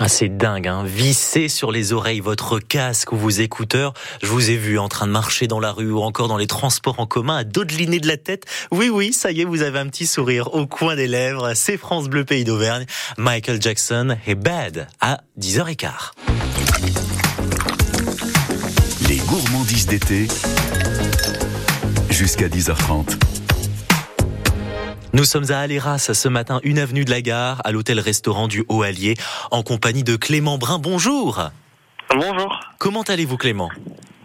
Ah, 0.05 0.09
c'est 0.09 0.27
dingue, 0.27 0.67
hein 0.67 0.83
Vissez 0.85 1.47
sur 1.47 1.71
les 1.71 1.93
oreilles 1.93 2.19
votre 2.19 2.59
casque 2.59 3.13
ou 3.13 3.15
vos 3.15 3.29
écouteurs. 3.29 3.93
Je 4.21 4.27
vous 4.27 4.49
ai 4.51 4.57
vu 4.57 4.77
en 4.77 4.89
train 4.89 5.07
de 5.07 5.13
marcher 5.13 5.47
dans 5.47 5.61
la 5.61 5.71
rue 5.71 5.93
ou 5.93 6.01
encore 6.01 6.27
dans 6.27 6.35
les 6.35 6.45
transports 6.45 6.99
en 6.99 7.05
commun 7.05 7.37
à 7.37 7.43
dodeliner 7.45 8.01
de 8.01 8.07
la 8.09 8.17
tête. 8.17 8.43
Oui, 8.69 8.89
oui, 8.89 9.13
ça 9.13 9.31
y 9.31 9.39
est, 9.39 9.45
vous 9.45 9.61
avez 9.61 9.79
un 9.79 9.87
petit 9.87 10.05
sourire 10.05 10.53
au 10.55 10.67
coin 10.67 10.97
des 10.97 11.07
lèvres. 11.07 11.53
C'est 11.53 11.77
France 11.77 12.09
Bleu 12.09 12.25
Pays 12.25 12.43
d'Auvergne. 12.43 12.85
Michael 13.17 13.61
Jackson 13.61 14.17
est 14.27 14.35
Bad 14.35 14.89
à 14.99 15.21
10h15. 15.39 15.87
Les 19.07 19.19
gourmandises 19.19 19.85
d'été 19.85 20.27
jusqu'à 22.09 22.49
10h30. 22.49 23.42
Nous 25.15 25.25
sommes 25.25 25.51
à 25.51 25.59
Aléras 25.59 25.99
ce 25.99 26.27
matin, 26.27 26.59
une 26.63 26.79
avenue 26.79 27.05
de 27.05 27.11
la 27.11 27.21
gare, 27.21 27.61
à 27.65 27.71
l'hôtel-restaurant 27.71 28.47
du 28.47 28.63
Haut-Allier, 28.67 29.13
en 29.51 29.61
compagnie 29.61 30.03
de 30.03 30.15
Clément 30.15 30.57
Brun. 30.57 30.79
Bonjour. 30.79 31.51
Bonjour. 32.09 32.59
Comment 32.79 33.03
allez-vous 33.03 33.37
Clément? 33.37 33.69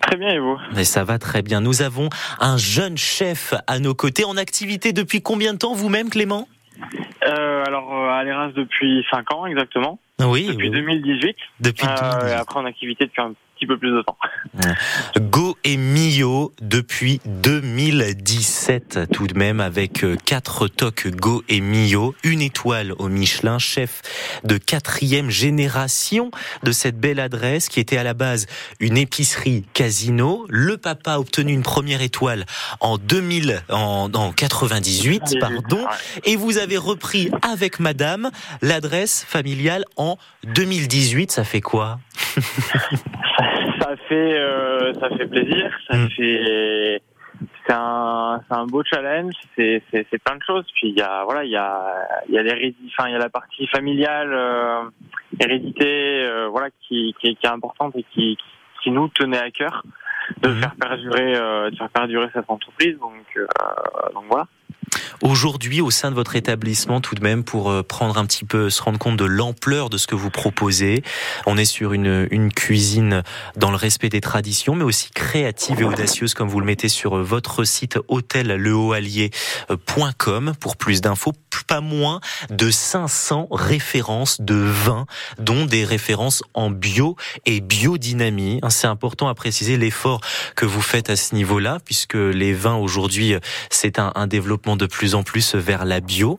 Très 0.00 0.16
bien 0.16 0.30
et 0.30 0.38
vous? 0.38 0.56
Mais 0.74 0.84
ça 0.84 1.04
va 1.04 1.18
très 1.18 1.42
bien. 1.42 1.60
Nous 1.60 1.82
avons 1.82 2.08
un 2.40 2.56
jeune 2.56 2.96
chef 2.96 3.52
à 3.66 3.80
nos 3.80 3.94
côtés 3.94 4.24
en 4.24 4.38
activité 4.38 4.94
depuis 4.94 5.20
combien 5.20 5.52
de 5.52 5.58
temps 5.58 5.74
vous-même 5.74 6.08
Clément? 6.08 6.48
Euh, 7.26 7.64
Alors 7.66 7.94
euh, 7.94 8.08
à 8.08 8.20
Aléras 8.20 8.48
depuis 8.56 9.04
5 9.10 9.34
ans 9.34 9.44
exactement. 9.44 9.98
Oui. 10.20 10.46
Depuis 10.48 10.70
2018. 10.70 11.36
Depuis 11.60 11.86
2018. 11.86 12.24
Euh, 12.24 12.38
après 12.38 12.58
en 12.58 12.64
activité 12.64 13.06
depuis 13.06 13.22
un 13.22 13.34
petit 13.58 13.66
peu 13.66 13.76
plus 13.76 13.90
de 13.90 14.02
temps. 14.02 14.16
Go 15.20 15.56
et 15.64 15.76
Mio 15.76 16.52
depuis 16.60 17.20
2017 17.26 19.10
tout 19.12 19.26
de 19.26 19.36
même 19.36 19.60
avec 19.60 20.04
euh, 20.04 20.16
quatre 20.24 20.68
tocs 20.68 21.08
Go 21.08 21.42
et 21.48 21.60
Mio, 21.60 22.14
une 22.22 22.40
étoile 22.40 22.92
au 22.98 23.08
Michelin, 23.08 23.58
chef 23.58 24.02
de 24.44 24.58
quatrième 24.58 25.30
génération 25.30 26.30
de 26.62 26.70
cette 26.70 26.98
belle 26.98 27.18
adresse 27.18 27.68
qui 27.68 27.80
était 27.80 27.98
à 27.98 28.04
la 28.04 28.14
base 28.14 28.46
une 28.78 28.96
épicerie 28.96 29.64
casino. 29.74 30.46
Le 30.48 30.76
papa 30.76 31.14
a 31.14 31.18
obtenu 31.18 31.52
une 31.52 31.62
première 31.62 32.02
étoile 32.02 32.46
en 32.80 32.96
2000, 32.96 33.62
en, 33.70 34.08
en 34.12 34.32
98, 34.32 35.40
pardon, 35.40 35.84
et 36.24 36.36
vous 36.36 36.58
avez 36.58 36.76
repris 36.76 37.30
avec 37.42 37.80
madame 37.80 38.30
l'adresse 38.62 39.24
familiale 39.26 39.84
en 39.96 40.07
2018. 40.44 41.30
Ça 41.30 41.44
fait 41.44 41.60
quoi? 41.60 41.98
Ça 43.80 43.96
fait 44.08 44.38
euh, 44.38 44.92
ça 44.94 45.08
fait 45.16 45.26
plaisir, 45.26 45.70
ça 45.88 45.96
mm. 45.96 46.08
fait 46.10 47.02
c'est 47.66 47.74
un 47.74 48.66
beau 48.66 48.82
challenge, 48.82 49.34
c'est 49.56 49.82
plein 50.24 50.36
de 50.36 50.42
choses. 50.44 50.66
Puis 50.74 50.88
il 50.88 50.98
y 50.98 51.02
a 51.02 51.24
voilà 51.24 51.44
il 51.44 51.50
y 51.50 51.56
a 51.56 52.08
il 52.28 52.34
y 52.34 52.38
a 52.38 52.42
enfin 52.42 53.08
il 53.08 53.12
y 53.12 53.14
a 53.14 53.18
la 53.18 53.28
partie 53.28 53.66
familiale 53.68 54.32
euh, 54.32 54.82
hérédité 55.38 56.24
euh, 56.24 56.48
voilà 56.48 56.68
qui, 56.82 57.14
qui 57.20 57.36
qui 57.36 57.46
est 57.46 57.50
importante 57.50 57.94
et 57.96 58.04
qui 58.12 58.36
qui 58.82 58.90
nous 58.90 59.08
tenait 59.08 59.38
à 59.38 59.50
cœur 59.50 59.84
de 60.42 60.48
mm. 60.48 60.60
faire 60.60 60.74
perdurer 60.74 61.32
de 61.70 61.76
faire 61.76 61.90
perdurer 61.90 62.28
cette 62.34 62.50
entreprise. 62.50 62.98
Donc 62.98 63.38
donc 64.14 64.24
voilà. 64.28 64.46
Aujourd'hui, 65.20 65.80
au 65.80 65.90
sein 65.90 66.10
de 66.10 66.14
votre 66.14 66.36
établissement, 66.36 67.00
tout 67.00 67.14
de 67.14 67.22
même, 67.22 67.42
pour 67.42 67.70
euh, 67.70 67.82
prendre 67.82 68.18
un 68.18 68.26
petit 68.26 68.44
peu, 68.44 68.68
se 68.70 68.82
rendre 68.82 68.98
compte 68.98 69.16
de 69.16 69.24
l'ampleur 69.24 69.90
de 69.90 69.98
ce 69.98 70.06
que 70.06 70.14
vous 70.14 70.30
proposez, 70.30 71.02
on 71.46 71.56
est 71.56 71.64
sur 71.64 71.92
une, 71.92 72.28
cuisine 72.54 73.24
dans 73.56 73.70
le 73.70 73.76
respect 73.76 74.08
des 74.08 74.20
traditions, 74.20 74.74
mais 74.74 74.84
aussi 74.84 75.10
créative 75.10 75.80
et 75.80 75.84
audacieuse, 75.84 76.34
comme 76.34 76.48
vous 76.48 76.60
le 76.60 76.66
mettez 76.66 76.88
sur 76.88 77.16
euh, 77.16 77.22
votre 77.22 77.64
site 77.64 77.98
hôtellehautalier.com 78.08 80.52
pour 80.60 80.76
plus 80.76 81.00
d'infos. 81.00 81.32
Pas 81.66 81.80
moins 81.82 82.20
de 82.48 82.70
500 82.70 83.48
références 83.50 84.40
de 84.40 84.54
vins, 84.54 85.04
dont 85.38 85.66
des 85.66 85.84
références 85.84 86.42
en 86.54 86.70
bio 86.70 87.14
et 87.44 87.60
biodynamie. 87.60 88.60
C'est 88.70 88.86
important 88.86 89.28
à 89.28 89.34
préciser 89.34 89.76
l'effort 89.76 90.22
que 90.56 90.64
vous 90.64 90.80
faites 90.80 91.10
à 91.10 91.16
ce 91.16 91.34
niveau-là, 91.34 91.78
puisque 91.84 92.14
les 92.14 92.54
vins 92.54 92.76
aujourd'hui, 92.76 93.34
c'est 93.68 93.98
un, 93.98 94.12
un 94.14 94.26
développement 94.26 94.77
de 94.78 94.86
plus 94.86 95.14
en 95.14 95.22
plus 95.22 95.54
vers 95.54 95.84
la 95.84 96.00
bio. 96.00 96.38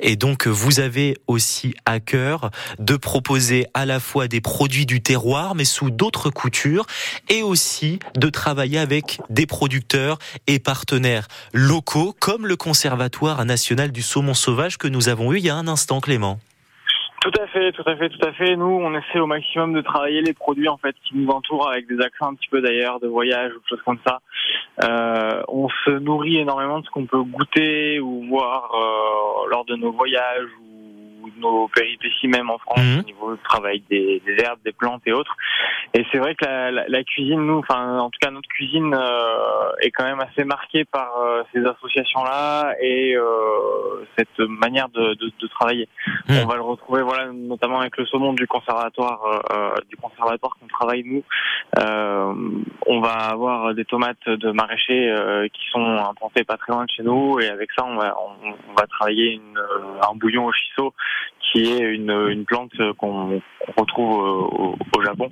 Et 0.00 0.16
donc, 0.16 0.46
vous 0.46 0.80
avez 0.80 1.16
aussi 1.26 1.74
à 1.86 2.00
cœur 2.00 2.50
de 2.78 2.96
proposer 2.96 3.66
à 3.72 3.86
la 3.86 4.00
fois 4.00 4.28
des 4.28 4.40
produits 4.40 4.84
du 4.86 5.00
terroir, 5.00 5.54
mais 5.54 5.64
sous 5.64 5.90
d'autres 5.90 6.30
coutures, 6.30 6.86
et 7.30 7.42
aussi 7.42 7.98
de 8.16 8.28
travailler 8.28 8.78
avec 8.78 9.20
des 9.30 9.46
producteurs 9.46 10.18
et 10.46 10.58
partenaires 10.58 11.28
locaux, 11.52 12.14
comme 12.18 12.46
le 12.46 12.56
Conservatoire 12.56 13.44
national 13.44 13.92
du 13.92 14.02
saumon 14.02 14.34
sauvage 14.34 14.76
que 14.76 14.88
nous 14.88 15.08
avons 15.08 15.32
eu 15.32 15.38
il 15.38 15.44
y 15.44 15.50
a 15.50 15.54
un 15.54 15.68
instant, 15.68 16.00
Clément. 16.00 16.40
Tout 17.26 17.42
à 17.42 17.48
fait, 17.48 17.72
tout 17.72 17.82
à 17.86 17.96
fait, 17.96 18.08
tout 18.08 18.24
à 18.24 18.32
fait. 18.34 18.54
Nous, 18.54 18.64
on 18.64 18.94
essaie 18.96 19.18
au 19.18 19.26
maximum 19.26 19.72
de 19.72 19.80
travailler 19.80 20.22
les 20.22 20.32
produits 20.32 20.68
en 20.68 20.76
fait 20.76 20.94
qui 21.02 21.16
nous 21.16 21.28
entourent 21.28 21.68
avec 21.68 21.88
des 21.88 22.00
accents 22.00 22.28
un 22.28 22.34
petit 22.36 22.46
peu 22.48 22.60
d'ailleurs 22.60 23.00
de 23.00 23.08
voyage 23.08 23.50
ou 23.52 23.58
choses 23.68 23.82
comme 23.84 23.98
ça. 24.06 24.20
Euh, 24.84 25.42
on 25.48 25.68
se 25.68 25.90
nourrit 25.90 26.36
énormément 26.36 26.78
de 26.78 26.86
ce 26.86 26.90
qu'on 26.90 27.06
peut 27.06 27.20
goûter 27.20 27.98
ou 27.98 28.28
voir 28.28 28.70
euh, 28.72 29.50
lors 29.50 29.64
de 29.64 29.74
nos 29.74 29.90
voyages 29.90 30.46
nos 31.38 31.68
péripéties 31.68 32.28
même 32.28 32.50
en 32.50 32.58
France 32.58 32.78
mhm. 32.78 33.00
au 33.00 33.02
niveau 33.02 33.34
du 33.34 33.42
travail 33.42 33.82
des, 33.90 34.22
des, 34.24 34.42
herbes, 34.42 34.60
des 34.64 34.72
plantes 34.72 35.02
et 35.06 35.12
autres. 35.12 35.34
Et 35.94 36.04
c'est 36.10 36.18
vrai 36.18 36.34
que 36.34 36.44
la, 36.44 36.70
la, 36.70 36.84
la, 36.88 37.04
cuisine, 37.04 37.40
nous, 37.46 37.58
enfin 37.58 37.98
en 37.98 38.10
tout 38.10 38.18
cas 38.20 38.30
notre 38.30 38.48
cuisine 38.48 38.94
euh, 38.94 39.70
est 39.80 39.90
quand 39.90 40.04
même 40.04 40.20
assez 40.20 40.44
marquée 40.44 40.84
par 40.84 41.18
euh, 41.18 41.42
ces 41.52 41.64
associations-là 41.64 42.74
et 42.80 43.14
euh, 43.16 44.04
cette 44.18 44.38
manière 44.38 44.88
de, 44.88 45.14
de, 45.14 45.32
de 45.40 45.46
travailler. 45.48 45.88
Mhm. 46.28 46.40
On 46.42 46.46
va 46.46 46.56
le 46.56 46.62
retrouver, 46.62 47.02
voilà, 47.02 47.32
notamment 47.32 47.80
avec 47.80 47.96
le 47.96 48.06
saumon 48.06 48.32
du 48.32 48.46
conservatoire, 48.46 49.42
euh, 49.52 49.74
du 49.88 49.96
conservatoire 49.96 50.56
qu'on 50.60 50.66
travaille 50.66 51.04
nous. 51.04 51.22
on 52.86 53.00
va 53.00 53.12
avoir 53.30 53.74
des 53.74 53.84
tomates 53.84 54.28
de 54.28 54.50
maraîchers 54.50 55.12
qui 55.52 55.66
sont 55.70 55.84
implantées 55.84 56.44
pas 56.44 56.56
très 56.56 56.72
loin 56.72 56.84
de 56.84 56.90
chez 56.90 57.02
nous 57.02 57.38
et 57.40 57.48
avec 57.48 57.70
ça 57.76 57.84
on 57.84 57.96
va 57.96 58.16
on, 58.18 58.48
on 58.70 58.74
va 58.74 58.86
travailler 58.86 59.32
une, 59.32 59.58
un 60.02 60.14
bouillon 60.14 60.46
au 60.46 60.52
shiso 60.52 60.94
qui 61.40 61.72
est 61.72 61.78
une, 61.78 62.10
une 62.28 62.44
plante 62.44 62.72
qu'on 62.98 63.40
retrouve 63.76 64.18
au, 64.18 64.76
au, 64.96 65.02
Japon. 65.02 65.28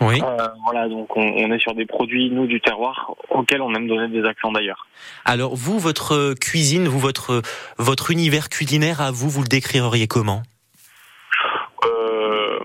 Oui. 0.00 0.20
Euh, 0.22 0.48
voilà, 0.64 0.88
donc 0.88 1.16
on, 1.16 1.22
on, 1.22 1.52
est 1.52 1.58
sur 1.58 1.74
des 1.74 1.86
produits 1.86 2.30
nous 2.30 2.46
du 2.46 2.60
terroir 2.60 3.14
auxquels 3.30 3.60
on 3.60 3.74
aime 3.74 3.88
donner 3.88 4.08
des 4.08 4.26
accents 4.26 4.52
d'ailleurs. 4.52 4.86
Alors 5.24 5.54
vous, 5.54 5.78
votre 5.78 6.34
cuisine, 6.34 6.88
vous 6.88 6.98
votre 6.98 7.42
votre 7.78 8.10
univers 8.10 8.48
culinaire 8.48 9.00
à 9.00 9.10
vous, 9.10 9.28
vous 9.28 9.42
le 9.42 9.48
décririez 9.48 10.06
comment? 10.06 10.42
Euh, 11.84 12.58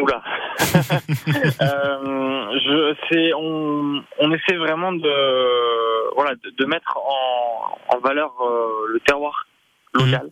Oula. 0.00 0.22
euh, 0.60 2.58
je 2.64 2.94
c'est 3.10 3.32
on 3.34 4.02
on 4.18 4.32
essaie 4.32 4.56
vraiment 4.56 4.92
de 4.92 6.14
voilà 6.14 6.34
de, 6.36 6.50
de 6.50 6.64
mettre 6.66 6.96
en, 6.96 7.96
en 7.96 7.98
valeur 8.00 8.32
euh, 8.40 8.86
le 8.92 9.00
terroir 9.00 9.46
local. 9.94 10.26
Mmh. 10.26 10.30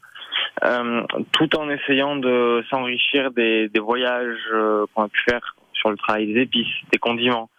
Euh, 0.65 1.03
tout 1.33 1.57
en 1.57 1.69
essayant 1.71 2.17
de 2.17 2.65
s'enrichir 2.71 3.31
des, 3.31 3.69
des 3.69 3.81
voyages 3.81 4.39
euh, 4.53 4.87
qu'on 4.95 5.05
a 5.05 5.09
pu 5.09 5.21
faire 5.29 5.55
sur 5.73 5.91
le 5.91 5.97
travail 5.97 6.27
des 6.33 6.41
épices, 6.43 6.67
des 6.91 6.99
condiments, 6.99 7.51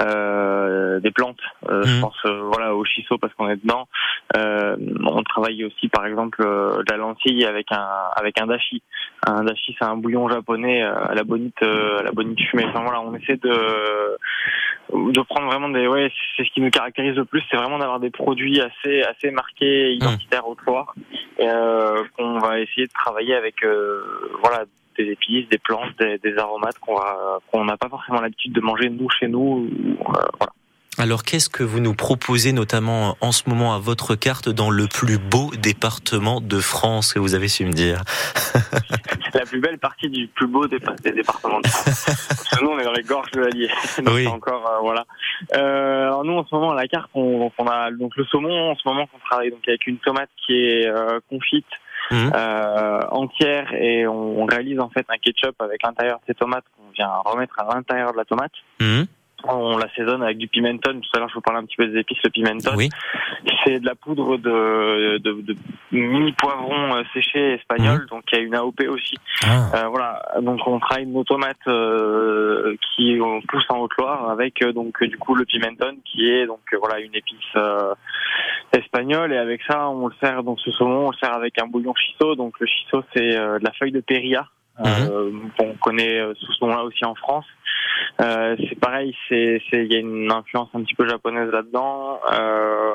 euh, 0.00 1.00
des 1.00 1.10
plantes. 1.10 1.40
Euh, 1.68 1.82
Je 1.84 1.98
mmh. 1.98 2.00
pense 2.00 2.16
euh, 2.26 2.42
voilà 2.52 2.74
au 2.74 2.84
shiso 2.84 3.18
parce 3.18 3.32
qu'on 3.34 3.48
est 3.48 3.56
dedans. 3.56 3.88
Euh, 4.36 4.76
on 5.04 5.22
travaille 5.22 5.64
aussi 5.64 5.88
par 5.88 6.06
exemple 6.06 6.42
de 6.42 6.90
la 6.90 6.96
lentille 6.96 7.44
avec 7.44 7.72
un 7.72 7.88
avec 8.16 8.40
un 8.40 8.46
dashi. 8.46 8.82
Un 9.26 9.44
dashi 9.44 9.74
c'est 9.78 9.84
un 9.84 9.96
bouillon 9.96 10.28
japonais 10.28 10.82
à 10.82 11.14
la 11.14 11.24
bonite 11.24 11.62
à 11.62 12.02
la 12.02 12.12
bonite 12.12 12.40
fumée. 12.40 12.66
Enfin 12.68 12.82
voilà, 12.82 13.00
on 13.00 13.14
essaie 13.14 13.36
de 13.36 14.18
de 14.90 15.20
prendre 15.22 15.46
vraiment 15.46 15.68
des 15.68 15.86
ouais 15.86 16.10
c'est 16.36 16.44
ce 16.44 16.50
qui 16.52 16.60
nous 16.60 16.70
caractérise 16.70 17.14
le 17.14 17.24
plus, 17.24 17.42
c'est 17.50 17.56
vraiment 17.56 17.78
d'avoir 17.78 18.00
des 18.00 18.10
produits 18.10 18.60
assez 18.60 19.02
assez 19.02 19.30
marqués, 19.30 19.92
identitaires 19.94 20.46
au 20.46 20.54
terroir, 20.54 20.94
euh, 21.40 22.02
qu'on 22.16 22.38
va 22.38 22.60
essayer 22.60 22.86
de 22.86 22.92
travailler 22.92 23.34
avec 23.34 23.64
voilà 24.42 24.64
des 24.98 25.04
épices, 25.04 25.48
des 25.48 25.58
plantes, 25.58 25.96
des, 25.98 26.18
des 26.18 26.36
aromates 26.38 26.78
qu'on 26.78 27.64
n'a 27.64 27.76
pas 27.76 27.88
forcément 27.88 28.20
l'habitude 28.20 28.52
de 28.52 28.60
manger 28.60 28.90
nous 28.90 29.08
chez 29.10 29.28
nous. 29.28 29.68
Euh, 29.68 30.12
voilà. 30.38 30.52
Alors 30.98 31.22
qu'est-ce 31.22 31.48
que 31.48 31.62
vous 31.62 31.80
nous 31.80 31.94
proposez 31.94 32.52
notamment 32.52 33.16
en 33.20 33.32
ce 33.32 33.48
moment 33.48 33.74
à 33.74 33.78
votre 33.78 34.14
carte 34.14 34.48
dans 34.48 34.70
le 34.70 34.86
plus 34.86 35.18
beau 35.18 35.50
département 35.56 36.40
de 36.40 36.60
France? 36.60 37.14
Que 37.14 37.18
vous 37.18 37.34
avez 37.34 37.48
su 37.48 37.64
me 37.64 37.72
dire? 37.72 38.02
La 39.34 39.46
plus 39.46 39.60
belle 39.60 39.78
partie 39.78 40.10
du 40.10 40.28
plus 40.28 40.46
beau 40.46 40.66
des, 40.66 40.78
départements 40.78 41.60
de 41.60 41.66
France. 41.66 42.04
Parce 42.28 42.48
que 42.48 42.64
nous 42.64 42.70
on 42.70 42.78
est 42.78 42.84
dans 42.84 42.92
les 42.92 43.02
gorges 43.02 43.30
de 43.30 43.40
l'Allier. 43.40 43.70
oui. 44.06 44.26
encore 44.26 44.66
euh, 44.66 44.80
voilà. 44.82 45.06
Euh, 45.56 46.06
alors 46.08 46.24
nous 46.24 46.34
en 46.34 46.46
ce 46.46 46.54
moment 46.54 46.72
à 46.72 46.76
la 46.76 46.86
carte 46.86 47.10
on, 47.14 47.50
on, 47.56 47.66
a 47.66 47.90
donc 47.90 48.14
le 48.16 48.24
saumon 48.26 48.70
en 48.70 48.76
ce 48.76 48.86
moment 48.86 49.06
qu'on 49.06 49.18
travaille 49.18 49.50
donc 49.50 49.66
avec 49.66 49.86
une 49.86 49.96
tomate 49.96 50.30
qui 50.46 50.52
est 50.52 50.86
euh, 50.86 51.20
confite 51.30 51.66
Mmh. 52.10 52.30
Euh, 52.34 53.00
entière 53.10 53.72
et 53.74 54.06
on, 54.06 54.44
réalise 54.44 54.80
en 54.80 54.90
fait 54.90 55.06
un 55.08 55.16
ketchup 55.16 55.54
avec 55.60 55.82
l'intérieur 55.82 56.18
de 56.18 56.24
ces 56.26 56.34
tomates 56.34 56.64
qu'on 56.76 56.90
vient 56.90 57.10
remettre 57.24 57.58
à 57.58 57.74
l'intérieur 57.74 58.12
de 58.12 58.18
la 58.18 58.24
tomate. 58.24 58.52
Mmh. 58.80 59.04
On 59.44 59.76
l'assaisonne 59.78 60.22
avec 60.22 60.38
du 60.38 60.48
pimenton. 60.48 61.00
Tout 61.00 61.10
à 61.14 61.18
l'heure, 61.18 61.28
je 61.28 61.34
vous 61.34 61.40
parlais 61.40 61.60
un 61.60 61.64
petit 61.64 61.76
peu 61.76 61.86
des 61.86 62.00
épices, 62.00 62.18
le 62.24 62.30
pimenton. 62.30 62.72
Oui. 62.76 62.88
C'est 63.64 63.80
de 63.80 63.86
la 63.86 63.94
poudre 63.94 64.36
de, 64.38 65.18
de, 65.18 65.32
de 65.42 65.56
mini 65.90 66.32
poivrons 66.32 66.96
euh, 66.96 67.02
séchés 67.12 67.54
espagnols, 67.54 68.04
mmh. 68.04 68.06
donc 68.06 68.24
il 68.32 68.38
y 68.38 68.40
a 68.40 68.44
une 68.44 68.54
AOP 68.54 68.80
aussi. 68.88 69.16
Ah. 69.44 69.70
Euh, 69.74 69.88
voilà, 69.88 70.22
donc 70.40 70.60
on 70.66 70.78
travaille 70.78 71.06
nos 71.06 71.24
tomates 71.24 71.56
euh, 71.66 72.76
qui 72.94 73.18
on 73.20 73.40
pousse 73.42 73.64
en 73.68 73.78
Haute-Loire 73.78 74.30
avec 74.30 74.62
euh, 74.62 74.72
donc 74.72 75.02
du 75.02 75.16
coup 75.18 75.34
le 75.34 75.44
pimenton 75.44 75.96
qui 76.04 76.28
est 76.30 76.46
donc 76.46 76.60
voilà 76.78 77.00
une 77.00 77.14
épice 77.14 77.36
espagnole 78.72 79.32
et 79.32 79.38
avec 79.38 79.62
ça 79.68 79.88
on 79.88 80.08
le 80.08 80.14
sert 80.22 80.42
donc 80.42 80.60
ce 80.60 80.70
saumon 80.70 81.06
on 81.06 81.10
le 81.10 81.16
sert 81.16 81.34
avec 81.34 81.60
un 81.60 81.66
bouillon 81.66 81.94
shiso. 81.94 82.34
Donc 82.34 82.58
le 82.60 82.66
shiso 82.66 83.02
c'est 83.14 83.30
de 83.30 83.64
la 83.64 83.72
feuille 83.72 83.92
de 83.92 84.00
périlla. 84.00 84.46
Mmh. 84.78 85.50
on 85.58 85.74
connaît 85.74 86.20
sous 86.40 86.52
ce 86.52 86.64
nom-là 86.64 86.84
aussi 86.84 87.04
en 87.04 87.14
France. 87.14 87.44
Euh, 88.20 88.56
c'est 88.58 88.78
pareil, 88.78 89.14
c'est 89.28 89.60
il 89.72 89.92
y 89.92 89.96
a 89.96 89.98
une 89.98 90.30
influence 90.30 90.68
un 90.74 90.82
petit 90.82 90.94
peu 90.94 91.08
japonaise 91.08 91.50
là-dedans. 91.50 92.20
Euh, 92.32 92.94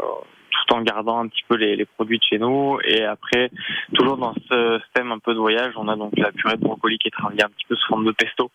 tout 0.50 0.74
en 0.74 0.82
gardant 0.82 1.20
un 1.20 1.28
petit 1.28 1.44
peu 1.48 1.56
les, 1.56 1.76
les, 1.76 1.86
produits 1.86 2.18
de 2.18 2.24
chez 2.24 2.40
nous. 2.40 2.80
Et 2.84 3.04
après, 3.04 3.52
toujours 3.94 4.18
dans 4.18 4.34
ce 4.50 4.80
thème 4.94 5.12
un 5.12 5.20
peu 5.20 5.34
de 5.34 5.40
voyage, 5.40 5.74
on 5.76 5.88
a 5.88 5.96
donc 5.96 6.14
la 6.18 6.32
purée 6.32 6.56
de 6.56 6.62
brocoli 6.62 6.98
qui 6.98 7.10
est 7.10 7.12
travaillée 7.12 7.44
un 7.44 7.50
petit 7.50 7.66
peu 7.68 7.76
sous 7.76 7.88
forme 7.88 8.06
de 8.06 8.12
pesto. 8.12 8.50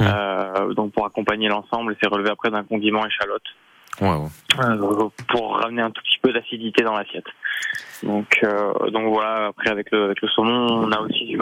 Mmh. 0.00 0.04
Euh, 0.06 0.74
donc 0.74 0.92
pour 0.92 1.04
accompagner 1.04 1.48
l'ensemble, 1.48 1.92
et 1.92 1.96
c'est 2.02 2.08
relevé 2.08 2.30
après 2.30 2.50
d'un 2.50 2.64
condiment 2.64 3.04
échalote. 3.06 3.42
Euh, 4.02 5.08
pour 5.28 5.58
ramener 5.58 5.82
un 5.82 5.90
tout 5.90 6.02
petit 6.02 6.18
peu 6.20 6.32
d'acidité 6.32 6.82
dans 6.82 6.96
l'assiette. 6.96 7.26
Donc, 8.02 8.40
euh, 8.42 8.72
donc 8.90 9.12
voilà. 9.12 9.46
Après 9.46 9.70
avec 9.70 9.90
le, 9.92 10.04
avec 10.04 10.20
le 10.20 10.28
saumon, 10.28 10.84
on 10.84 10.92
a 10.92 11.00
aussi 11.00 11.26
du 11.26 11.36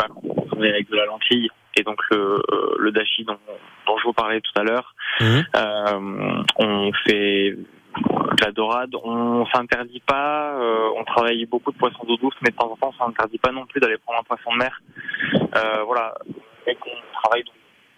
macron 0.53 0.69
avec 0.69 0.89
de 0.91 0.97
la 0.97 1.07
lentille 1.07 1.51
et 1.77 1.83
donc 1.83 1.99
le, 2.11 2.43
le 2.79 2.93
dashi 2.93 3.25
dont, 3.25 3.39
dont 3.87 3.99
je 3.99 4.05
vous 4.05 4.13
parlais 4.13 4.41
tout 4.41 4.61
à 4.61 4.63
l'heure. 4.63 4.95
Mhm. 5.21 5.45
Euh, 5.57 6.43
on 6.59 6.93
fait 7.07 7.57
de 7.57 8.45
la 8.45 8.53
dorade. 8.53 8.95
On 9.03 9.47
s'interdit 9.47 10.03
pas. 10.07 10.55
Euh, 10.55 10.89
on 10.97 11.05
travaille 11.05 11.45
beaucoup 11.47 11.73
de 11.73 11.79
poissons 11.79 12.05
d'eau 12.07 12.17
douce, 12.17 12.35
mais 12.43 12.51
de 12.51 12.57
temps 12.57 12.71
en 12.71 12.77
temps, 12.77 12.93
on 12.99 13.05
s'interdit 13.07 13.39
pas 13.39 13.53
non 13.53 13.67
plus 13.67 13.81
d'aller 13.81 13.99
prendre 13.99 14.21
un 14.21 14.25
poisson 14.25 14.53
de 14.53 14.59
mer. 14.59 14.83
Euh, 15.35 15.83
voilà. 15.85 16.15
Et 16.67 16.75
qu'on 16.77 16.91
travaille 17.23 17.45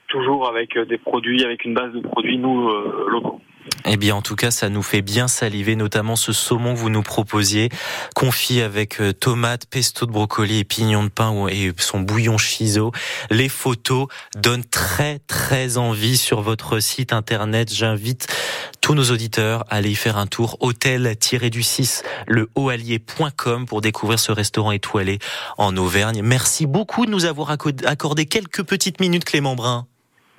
toujours 0.08 0.48
avec 0.48 0.78
des 0.78 0.98
produits, 0.98 1.44
avec 1.44 1.64
une 1.64 1.74
base 1.74 1.92
de 1.92 2.00
produits 2.00 2.38
nous 2.38 2.68
locaux. 3.08 3.40
Eh 3.86 3.96
bien, 3.96 4.14
en 4.14 4.22
tout 4.22 4.36
cas, 4.36 4.50
ça 4.50 4.68
nous 4.68 4.82
fait 4.82 5.02
bien 5.02 5.28
saliver, 5.28 5.76
notamment 5.76 6.16
ce 6.16 6.32
saumon 6.32 6.74
que 6.74 6.78
vous 6.78 6.90
nous 6.90 7.02
proposiez, 7.02 7.68
confit 8.14 8.60
avec 8.60 9.00
euh, 9.00 9.12
tomates, 9.12 9.66
pesto 9.66 10.06
de 10.06 10.12
brocoli 10.12 10.58
et 10.58 10.64
pignons 10.64 11.04
de 11.04 11.08
pain 11.08 11.46
et 11.48 11.72
son 11.78 12.00
bouillon 12.00 12.38
chiso. 12.38 12.92
Les 13.30 13.48
photos 13.48 14.08
donnent 14.36 14.64
très, 14.64 15.18
très 15.20 15.76
envie 15.76 16.16
sur 16.16 16.42
votre 16.42 16.80
site 16.80 17.12
internet. 17.12 17.72
J'invite 17.72 18.26
tous 18.80 18.94
nos 18.94 19.10
auditeurs 19.10 19.64
à 19.70 19.76
aller 19.76 19.90
y 19.90 19.94
faire 19.94 20.18
un 20.18 20.26
tour. 20.26 20.56
Hôtel-du-6, 20.60 22.02
le 22.26 22.48
pour 23.66 23.80
découvrir 23.80 24.18
ce 24.18 24.32
restaurant 24.32 24.72
étoilé 24.72 25.18
en 25.58 25.76
Auvergne. 25.76 26.22
Merci 26.22 26.66
beaucoup 26.66 27.06
de 27.06 27.10
nous 27.10 27.24
avoir 27.24 27.50
accordé 27.50 28.26
quelques 28.26 28.62
petites 28.62 29.00
minutes, 29.00 29.24
Clément 29.24 29.54
Brun. 29.54 29.86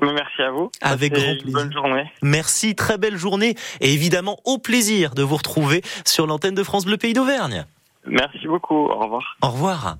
Merci 0.01 0.41
à 0.41 0.51
vous. 0.51 0.71
Avec 0.81 1.13
grand 1.13 1.21
plaisir. 1.21 1.51
Bonne 1.51 1.73
journée. 1.73 2.11
Merci, 2.21 2.75
très 2.75 2.97
belle 2.97 3.17
journée 3.17 3.55
et 3.81 3.93
évidemment 3.93 4.37
au 4.45 4.57
plaisir 4.57 5.15
de 5.15 5.23
vous 5.23 5.37
retrouver 5.37 5.81
sur 6.05 6.27
l'antenne 6.27 6.55
de 6.55 6.63
France 6.63 6.85
Bleu 6.85 6.97
Pays 6.97 7.13
d'Auvergne. 7.13 7.65
Merci 8.05 8.47
beaucoup. 8.47 8.75
Au 8.75 8.99
revoir. 8.99 9.37
Au 9.41 9.49
revoir. 9.49 9.97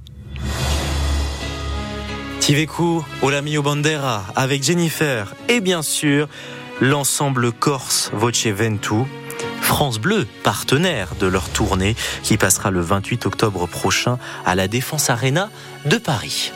Tiveku, 2.40 3.04
Olamio 3.24 3.64
Bandera 3.64 4.24
avec 4.36 4.62
Jennifer 4.62 5.34
et 5.50 5.62
bien 5.62 5.82
sûr 5.82 6.28
l'ensemble 6.80 7.52
corse 7.52 8.12
Voce 8.14 8.46
Ventu. 8.48 9.06
France 9.62 10.00
Bleu, 10.00 10.28
partenaire 10.44 11.16
de 11.20 11.26
leur 11.26 11.50
tournée 11.50 11.96
qui 12.22 12.38
passera 12.38 12.70
le 12.70 12.82
28 12.82 13.26
octobre 13.26 13.68
prochain 13.68 14.20
à 14.46 14.54
la 14.54 14.68
Défense 14.68 15.10
Arena 15.10 15.50
de 15.86 15.98
Paris. 15.98 16.52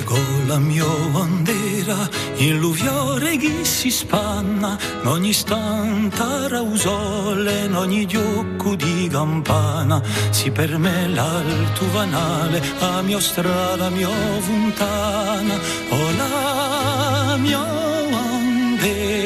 Con 0.00 0.46
la 0.46 0.58
mia 0.58 0.86
bandera 1.10 2.08
in 2.36 2.58
luviore 2.58 3.36
che 3.36 3.62
si 3.62 3.90
spanna 3.90 4.78
in 5.02 5.06
ogni 5.06 5.28
istante 5.28 6.48
rausole 6.48 7.66
in 7.66 7.74
ogni 7.74 8.06
diocco 8.06 8.74
di 8.74 9.06
campana. 9.10 10.00
Si 10.30 10.50
per 10.50 10.78
me 10.78 11.08
l'alto 11.08 11.84
vanale 11.92 12.62
a 12.80 13.02
mia 13.02 13.20
strada 13.20 13.90
mia 13.90 14.08
fontana. 14.40 15.58
O 15.90 16.10
la 16.16 17.36
mia 17.38 17.62
bandera 18.10 19.16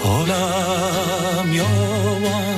o 0.00 0.24
la 0.24 1.42
mia 1.44 1.64
bandera 1.64 2.51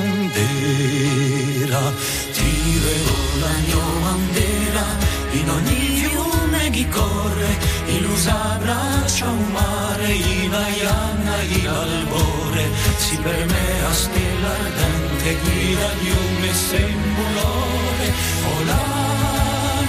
illusa 8.25 8.57
braccia 8.59 9.29
un 9.29 9.51
mare, 9.51 10.11
in 10.11 10.51
aianna 10.53 11.37
l'albore, 11.63 12.69
si 12.97 13.15
per 13.17 13.45
me 13.45 13.83
a 13.85 13.93
stella 13.93 14.49
ardente 14.49 15.37
guida 15.43 15.93
di 15.99 16.09
un 16.09 16.53
sembulore, 16.53 18.13
o 18.43 18.63
la 18.63 18.83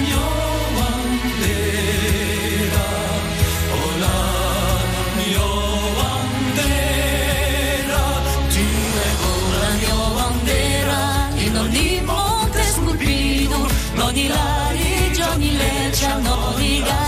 mia 0.01 0.29
bandera, 0.77 2.85
o 3.72 3.75
la 4.05 4.20
mia 5.16 5.49
bandera, 5.99 8.05
ti 8.49 8.66
leggo 8.96 9.33
la 9.61 9.70
mia 9.81 10.01
bandera, 10.18 11.01
in 11.37 11.55
ogni 11.57 11.90
monte 12.05 12.61
scolpito, 12.62 13.59
non 13.94 14.12
di 14.12 14.27
lari, 14.29 15.11
giorni 15.12 15.57
leccia, 15.57 16.18
no 16.18 16.53
di 16.57 16.83
un 16.87 17.06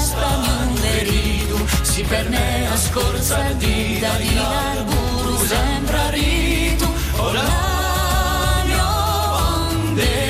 ci 1.99 2.05
pernea 2.05 2.77
scorza 2.77 3.53
di 3.57 3.99
dadinar 3.99 4.85
buru 4.85 5.37
sembra 5.45 6.11
ritu. 6.11 6.87
Olanio 7.17 8.87
onde 9.67 10.28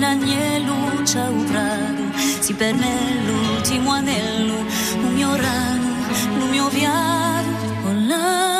l'arburu 0.00 1.06
sembra 1.06 1.06
ritu, 1.06 1.18
o 1.18 1.52
la 1.52 2.54
per 2.54 2.74
me 2.74 2.94
l'ultimo 3.24 3.90
anello, 3.90 4.64
un 5.02 5.14
mio 5.14 5.34
rano, 5.36 5.94
un 6.40 6.48
mio 6.50 6.68
viaggio 6.68 8.55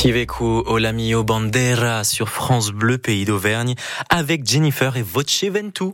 Tiveco 0.00 0.64
Olamio 0.66 1.24
Bandera 1.24 2.04
sur 2.04 2.30
France 2.30 2.70
Bleu 2.70 2.96
Pays 2.96 3.26
d'Auvergne 3.26 3.74
avec 4.08 4.48
Jennifer 4.48 4.96
et 4.96 5.02
Voce 5.02 5.44
Ventu. 5.44 5.92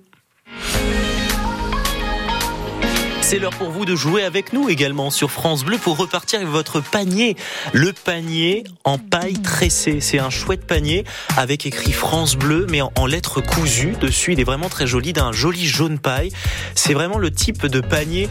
C'est 3.21 3.41
l'heure 3.41 3.51
pour 3.51 3.73
vous 3.73 3.85
de 3.85 3.97
jouer 3.97 4.23
avec 4.23 4.53
nous 4.53 4.69
également 4.69 5.11
sur 5.11 5.33
France 5.33 5.65
Bleu 5.65 5.77
pour 5.79 5.97
repartir 5.97 6.39
avec 6.39 6.53
votre 6.53 6.81
panier. 6.81 7.35
Le 7.73 7.93
panier 7.93 8.63
en 8.85 8.99
paille 8.99 9.43
tressée. 9.43 10.01
C'est 10.01 10.21
un 10.21 10.31
chouette 10.31 10.65
panier 10.65 11.03
avec 11.37 11.67
écrit 11.67 11.91
France 11.91 12.37
Bleu 12.37 12.69
mais 12.71 12.83
en, 12.83 13.07
lettres 13.07 13.41
cousues. 13.41 13.97
Dessus, 14.01 14.35
il 14.35 14.41
est 14.41 14.45
vraiment 14.45 14.69
très 14.69 14.87
joli 14.87 15.15
d'un 15.15 15.33
joli 15.33 15.67
jaune 15.67 15.99
paille. 15.99 16.31
C'est 16.77 16.95
vraiment 16.95 17.19
le 17.19 17.33
type 17.33 17.67
de 17.67 17.81
panier 17.81 18.29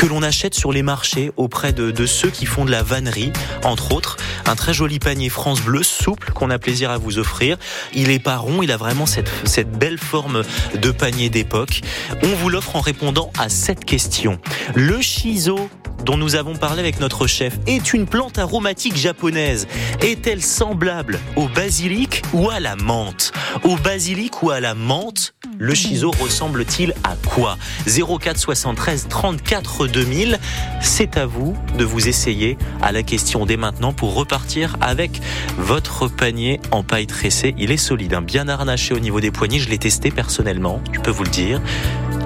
que 0.00 0.06
l'on 0.06 0.22
achète 0.22 0.54
sur 0.54 0.72
les 0.72 0.82
marchés 0.82 1.30
auprès 1.36 1.74
de, 1.74 2.06
ceux 2.06 2.30
qui 2.30 2.46
font 2.46 2.64
de 2.64 2.70
la 2.70 2.82
vannerie, 2.82 3.34
entre 3.64 3.92
autres. 3.92 4.16
Un 4.46 4.56
très 4.56 4.72
joli 4.72 4.98
panier 4.98 5.28
France 5.28 5.60
Bleu, 5.60 5.82
souple, 5.82 6.32
qu'on 6.32 6.48
a 6.48 6.58
plaisir 6.58 6.90
à 6.90 6.96
vous 6.96 7.18
offrir. 7.18 7.58
Il 7.92 8.08
est 8.08 8.18
pas 8.18 8.38
rond, 8.38 8.62
il 8.62 8.72
a 8.72 8.78
vraiment 8.78 9.04
cette, 9.04 9.30
cette 9.44 9.70
belle 9.70 9.98
forme 9.98 10.42
de 10.74 10.90
panier 10.90 11.28
d'époque. 11.28 11.82
On 12.22 12.28
vous 12.28 12.48
l'offre 12.48 12.76
en 12.76 12.80
répondant 12.80 13.30
à 13.38 13.50
cette 13.50 13.84
question. 13.84 14.38
Le 14.74 15.02
shiso 15.02 15.68
dont 16.10 16.16
nous 16.16 16.34
avons 16.34 16.56
parlé 16.56 16.80
avec 16.80 16.98
notre 16.98 17.28
chef 17.28 17.56
est 17.68 17.92
une 17.92 18.04
plante 18.04 18.40
aromatique 18.40 18.96
japonaise. 18.96 19.68
Est-elle 20.02 20.42
semblable 20.42 21.20
au 21.36 21.46
basilic 21.46 22.24
ou 22.32 22.50
à 22.50 22.58
la 22.58 22.74
menthe? 22.74 23.30
Au 23.62 23.76
basilic 23.76 24.42
ou 24.42 24.50
à 24.50 24.58
la 24.58 24.74
menthe, 24.74 25.34
le 25.56 25.72
shiso 25.72 26.10
ressemble-t-il 26.10 26.94
à 27.04 27.14
quoi? 27.28 27.58
04 27.86 28.36
73 28.36 29.06
34 29.08 29.86
2000. 29.86 30.40
C'est 30.80 31.16
à 31.16 31.26
vous 31.26 31.56
de 31.78 31.84
vous 31.84 32.08
essayer 32.08 32.58
à 32.82 32.90
la 32.90 33.04
question 33.04 33.46
dès 33.46 33.56
maintenant 33.56 33.92
pour 33.92 34.12
repartir 34.14 34.76
avec 34.80 35.20
votre 35.58 36.08
panier 36.08 36.58
en 36.72 36.82
paille 36.82 37.06
tressée. 37.06 37.54
Il 37.56 37.70
est 37.70 37.76
solide, 37.76 38.14
hein, 38.14 38.22
bien 38.22 38.48
harnaché 38.48 38.94
au 38.94 38.98
niveau 38.98 39.20
des 39.20 39.30
poignets. 39.30 39.60
Je 39.60 39.68
l'ai 39.68 39.78
testé 39.78 40.10
personnellement, 40.10 40.80
je 40.90 40.98
peux 40.98 41.12
vous 41.12 41.22
le 41.22 41.30
dire. 41.30 41.62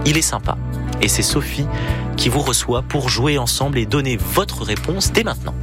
Il 0.06 0.16
est 0.16 0.22
sympa. 0.22 0.56
Et 1.02 1.08
c'est 1.08 1.22
Sophie 1.22 1.66
qui 2.16 2.28
vous 2.28 2.40
reçoit 2.40 2.82
pour 2.82 3.08
jouer 3.08 3.38
ensemble 3.38 3.78
et 3.78 3.86
donner 3.86 4.16
votre 4.16 4.62
réponse 4.62 5.12
dès 5.12 5.24
maintenant. 5.24 5.54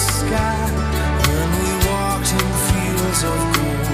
Sky 0.00 0.56
when 1.26 1.48
we 1.60 1.70
walked 1.88 2.32
in 2.32 2.48
fields 2.68 3.22
of 3.24 3.38
gold. 3.54 3.88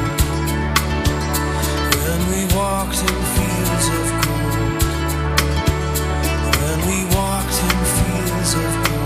When 2.02 2.20
we 2.30 2.40
walked 2.54 3.00
in 3.02 3.18
fields 3.34 3.86
of 3.98 4.06
gold. 4.24 4.54
When 6.62 6.78
we 6.88 6.98
walked 7.14 7.58
in 7.66 7.78
fields 7.96 8.52
of 8.54 8.70
gold. 8.84 8.96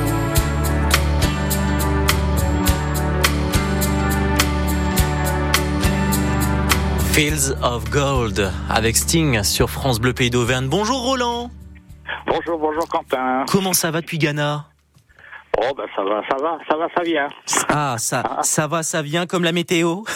Fields 7.12 7.54
of 7.62 7.90
Gold 7.90 8.50
avec 8.70 8.96
Sting 8.96 9.42
sur 9.42 9.68
France 9.68 9.98
Bleu 10.00 10.12
Pays 10.12 10.30
d'Auvergne. 10.30 10.68
Bonjour 10.68 11.02
Roland. 11.02 11.50
Bonjour, 12.26 12.58
bonjour 12.58 12.86
Quentin. 12.88 13.44
Comment 13.48 13.72
ça 13.72 13.90
va 13.90 14.00
depuis 14.00 14.18
Ghana? 14.18 14.69
Oh 15.62 15.74
ben 15.76 15.84
ça 15.94 16.02
va, 16.02 16.22
ça 16.28 16.36
va, 16.36 16.58
ça 16.68 16.76
va, 16.76 16.86
ça 16.96 17.02
vient. 17.02 17.28
Ah, 17.68 17.96
ça, 17.98 18.38
ça 18.42 18.66
va, 18.66 18.82
ça 18.82 19.02
vient 19.02 19.26
comme 19.26 19.44
la 19.44 19.52
météo 19.52 20.02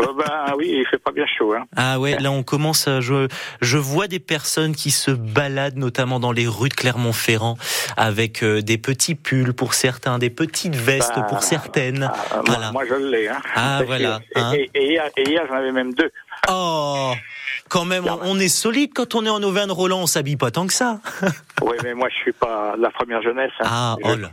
Euh, 0.00 0.14
ben 0.16 0.54
oui, 0.56 0.76
il 0.78 0.86
fait 0.90 0.98
pas 0.98 1.12
bien 1.12 1.26
chaud. 1.26 1.52
Hein. 1.54 1.64
Ah 1.76 2.00
ouais, 2.00 2.18
là 2.18 2.30
on 2.32 2.42
commence, 2.42 2.88
à- 2.88 3.00
je, 3.02 3.28
je 3.60 3.76
vois 3.76 4.08
des 4.08 4.18
personnes 4.18 4.74
qui 4.74 4.90
se 4.90 5.10
baladent 5.10 5.76
notamment 5.76 6.18
dans 6.18 6.32
les 6.32 6.46
rues 6.48 6.70
de 6.70 6.74
Clermont-Ferrand 6.74 7.58
avec 7.98 8.42
euh, 8.42 8.62
des 8.62 8.78
petits 8.78 9.14
pulls 9.14 9.52
pour 9.52 9.74
certains, 9.74 10.18
des 10.18 10.30
petites 10.30 10.74
vestes 10.74 11.12
Bah, 11.16 11.26
pour 11.28 11.42
certaines. 11.42 12.10
Ah, 12.32 12.40
Voilà. 12.46 12.72
moi, 12.72 12.84
je 12.88 12.94
l'ai. 12.94 13.28
Hein. 13.28 13.40
Ah, 13.54 13.82
voilà. 13.86 14.20
Et, 14.34 14.38
hein. 14.40 14.52
et- 14.54 14.70
et 14.74 14.86
hier, 14.92 15.04
et 15.18 15.28
hier, 15.28 15.42
j'en 15.48 15.56
avais 15.56 15.72
même 15.72 15.92
deux. 15.94 16.10
Oh, 16.50 17.12
quand 17.68 17.84
même, 17.84 18.06
on, 18.08 18.18
on 18.22 18.38
est 18.38 18.48
solide 18.48 18.92
quand 18.94 19.14
on 19.14 19.24
est 19.26 19.30
en 19.30 19.42
Auvergne, 19.42 19.70
Roland, 19.70 20.00
on 20.00 20.06
s'habille 20.06 20.36
pas 20.36 20.50
tant 20.50 20.66
que 20.66 20.72
ça. 20.72 20.98
Oui, 21.62 21.76
mais 21.84 21.92
moi 21.92 22.08
je 22.08 22.14
suis 22.22 22.32
pas 22.32 22.74
la 22.78 22.90
première 22.90 23.20
jeunesse. 23.22 23.52
hein. 23.60 23.66
Ah, 23.68 23.96
oh 24.02 24.16
là. 24.16 24.30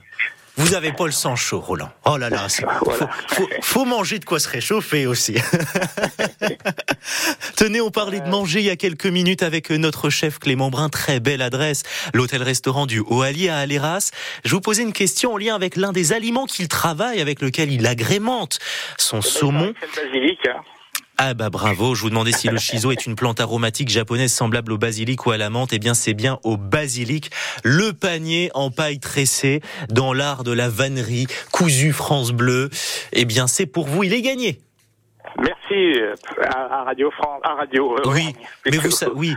Vous 0.58 0.74
avez 0.74 0.92
pas 0.92 1.06
le 1.06 1.12
sang 1.12 1.36
chaud, 1.36 1.60
Roland. 1.60 1.90
Oh 2.06 2.18
là 2.18 2.30
là, 2.30 2.48
Voilà. 2.84 3.10
faut, 3.30 3.44
faut, 3.44 3.50
faut 3.62 3.86
manger 3.86 4.20
de 4.20 4.26
quoi 4.26 4.40
se 4.40 4.50
réchauffer 4.50 5.06
aussi. 5.06 5.36
Tenez, 7.56 7.82
on 7.82 7.92
parlait 7.92 8.20
de 8.22 8.30
manger 8.30 8.60
il 8.60 8.66
y 8.66 8.70
a 8.70 8.76
quelques 8.76 9.06
minutes 9.06 9.44
avec 9.44 9.70
notre 9.70 10.10
chef 10.10 10.40
Clément 10.40 10.70
Brun. 10.70 10.90
Très 10.90 11.20
belle 11.20 11.42
adresse, 11.42 11.84
l'hôtel-restaurant 12.14 12.86
du 12.86 13.00
Haut-Allier 13.00 13.50
à 13.50 13.58
Aléras. 13.58 14.12
Je 14.46 14.52
vous 14.56 14.62
posais 14.62 14.84
une 14.84 14.94
question 14.94 15.34
en 15.34 15.38
lien 15.38 15.56
avec 15.56 15.76
l'un 15.76 15.92
des 15.92 16.14
aliments 16.14 16.46
qu'il 16.46 16.68
travaille, 16.68 17.22
avec 17.22 17.42
lequel 17.42 17.72
il 17.72 17.86
agrémente 17.86 18.60
son 18.98 19.22
saumon. 19.22 19.74
Le 19.82 20.12
basilic. 20.12 20.40
hein. 20.48 20.62
Ah 21.20 21.34
bah 21.34 21.50
bravo, 21.50 21.96
je 21.96 22.04
vous 22.04 22.12
demandais 22.12 22.32
si 22.32 22.48
le 22.48 22.58
shiso 22.60 22.92
est 22.92 23.08
une 23.08 23.16
plante 23.16 23.40
aromatique 23.40 23.90
japonaise 23.90 24.32
semblable 24.32 24.72
au 24.72 24.78
basilic 24.78 25.26
ou 25.26 25.32
à 25.32 25.38
la 25.38 25.50
menthe. 25.50 25.74
Eh 25.74 25.80
bien 25.80 25.96
c'est 25.96 26.14
bien 26.14 26.38
au 26.44 26.58
basilic, 26.58 27.32
le 27.64 27.92
panier 27.92 28.52
en 28.54 28.70
paille 28.70 29.00
tressée 29.00 29.62
dans 29.90 30.14
l'art 30.14 30.44
de 30.44 30.52
la 30.52 30.70
vannerie, 30.70 31.26
cousu 31.52 31.92
France 31.92 32.32
Bleu. 32.32 32.70
Eh 33.14 33.26
bien 33.26 33.48
c'est 33.48 33.66
pour 33.66 33.88
vous, 33.88 34.04
il 34.04 34.14
est 34.14 34.22
gagné. 34.22 34.60
Merci 35.40 36.00
euh, 36.00 36.16
à, 36.54 36.84
Radio 36.84 37.12
France, 37.12 37.42
à 37.44 37.56
Radio. 37.56 37.96
euh, 37.98 38.10
Oui, 38.12 38.34
mais 38.66 38.78
vous, 38.78 38.90
oui, 39.16 39.36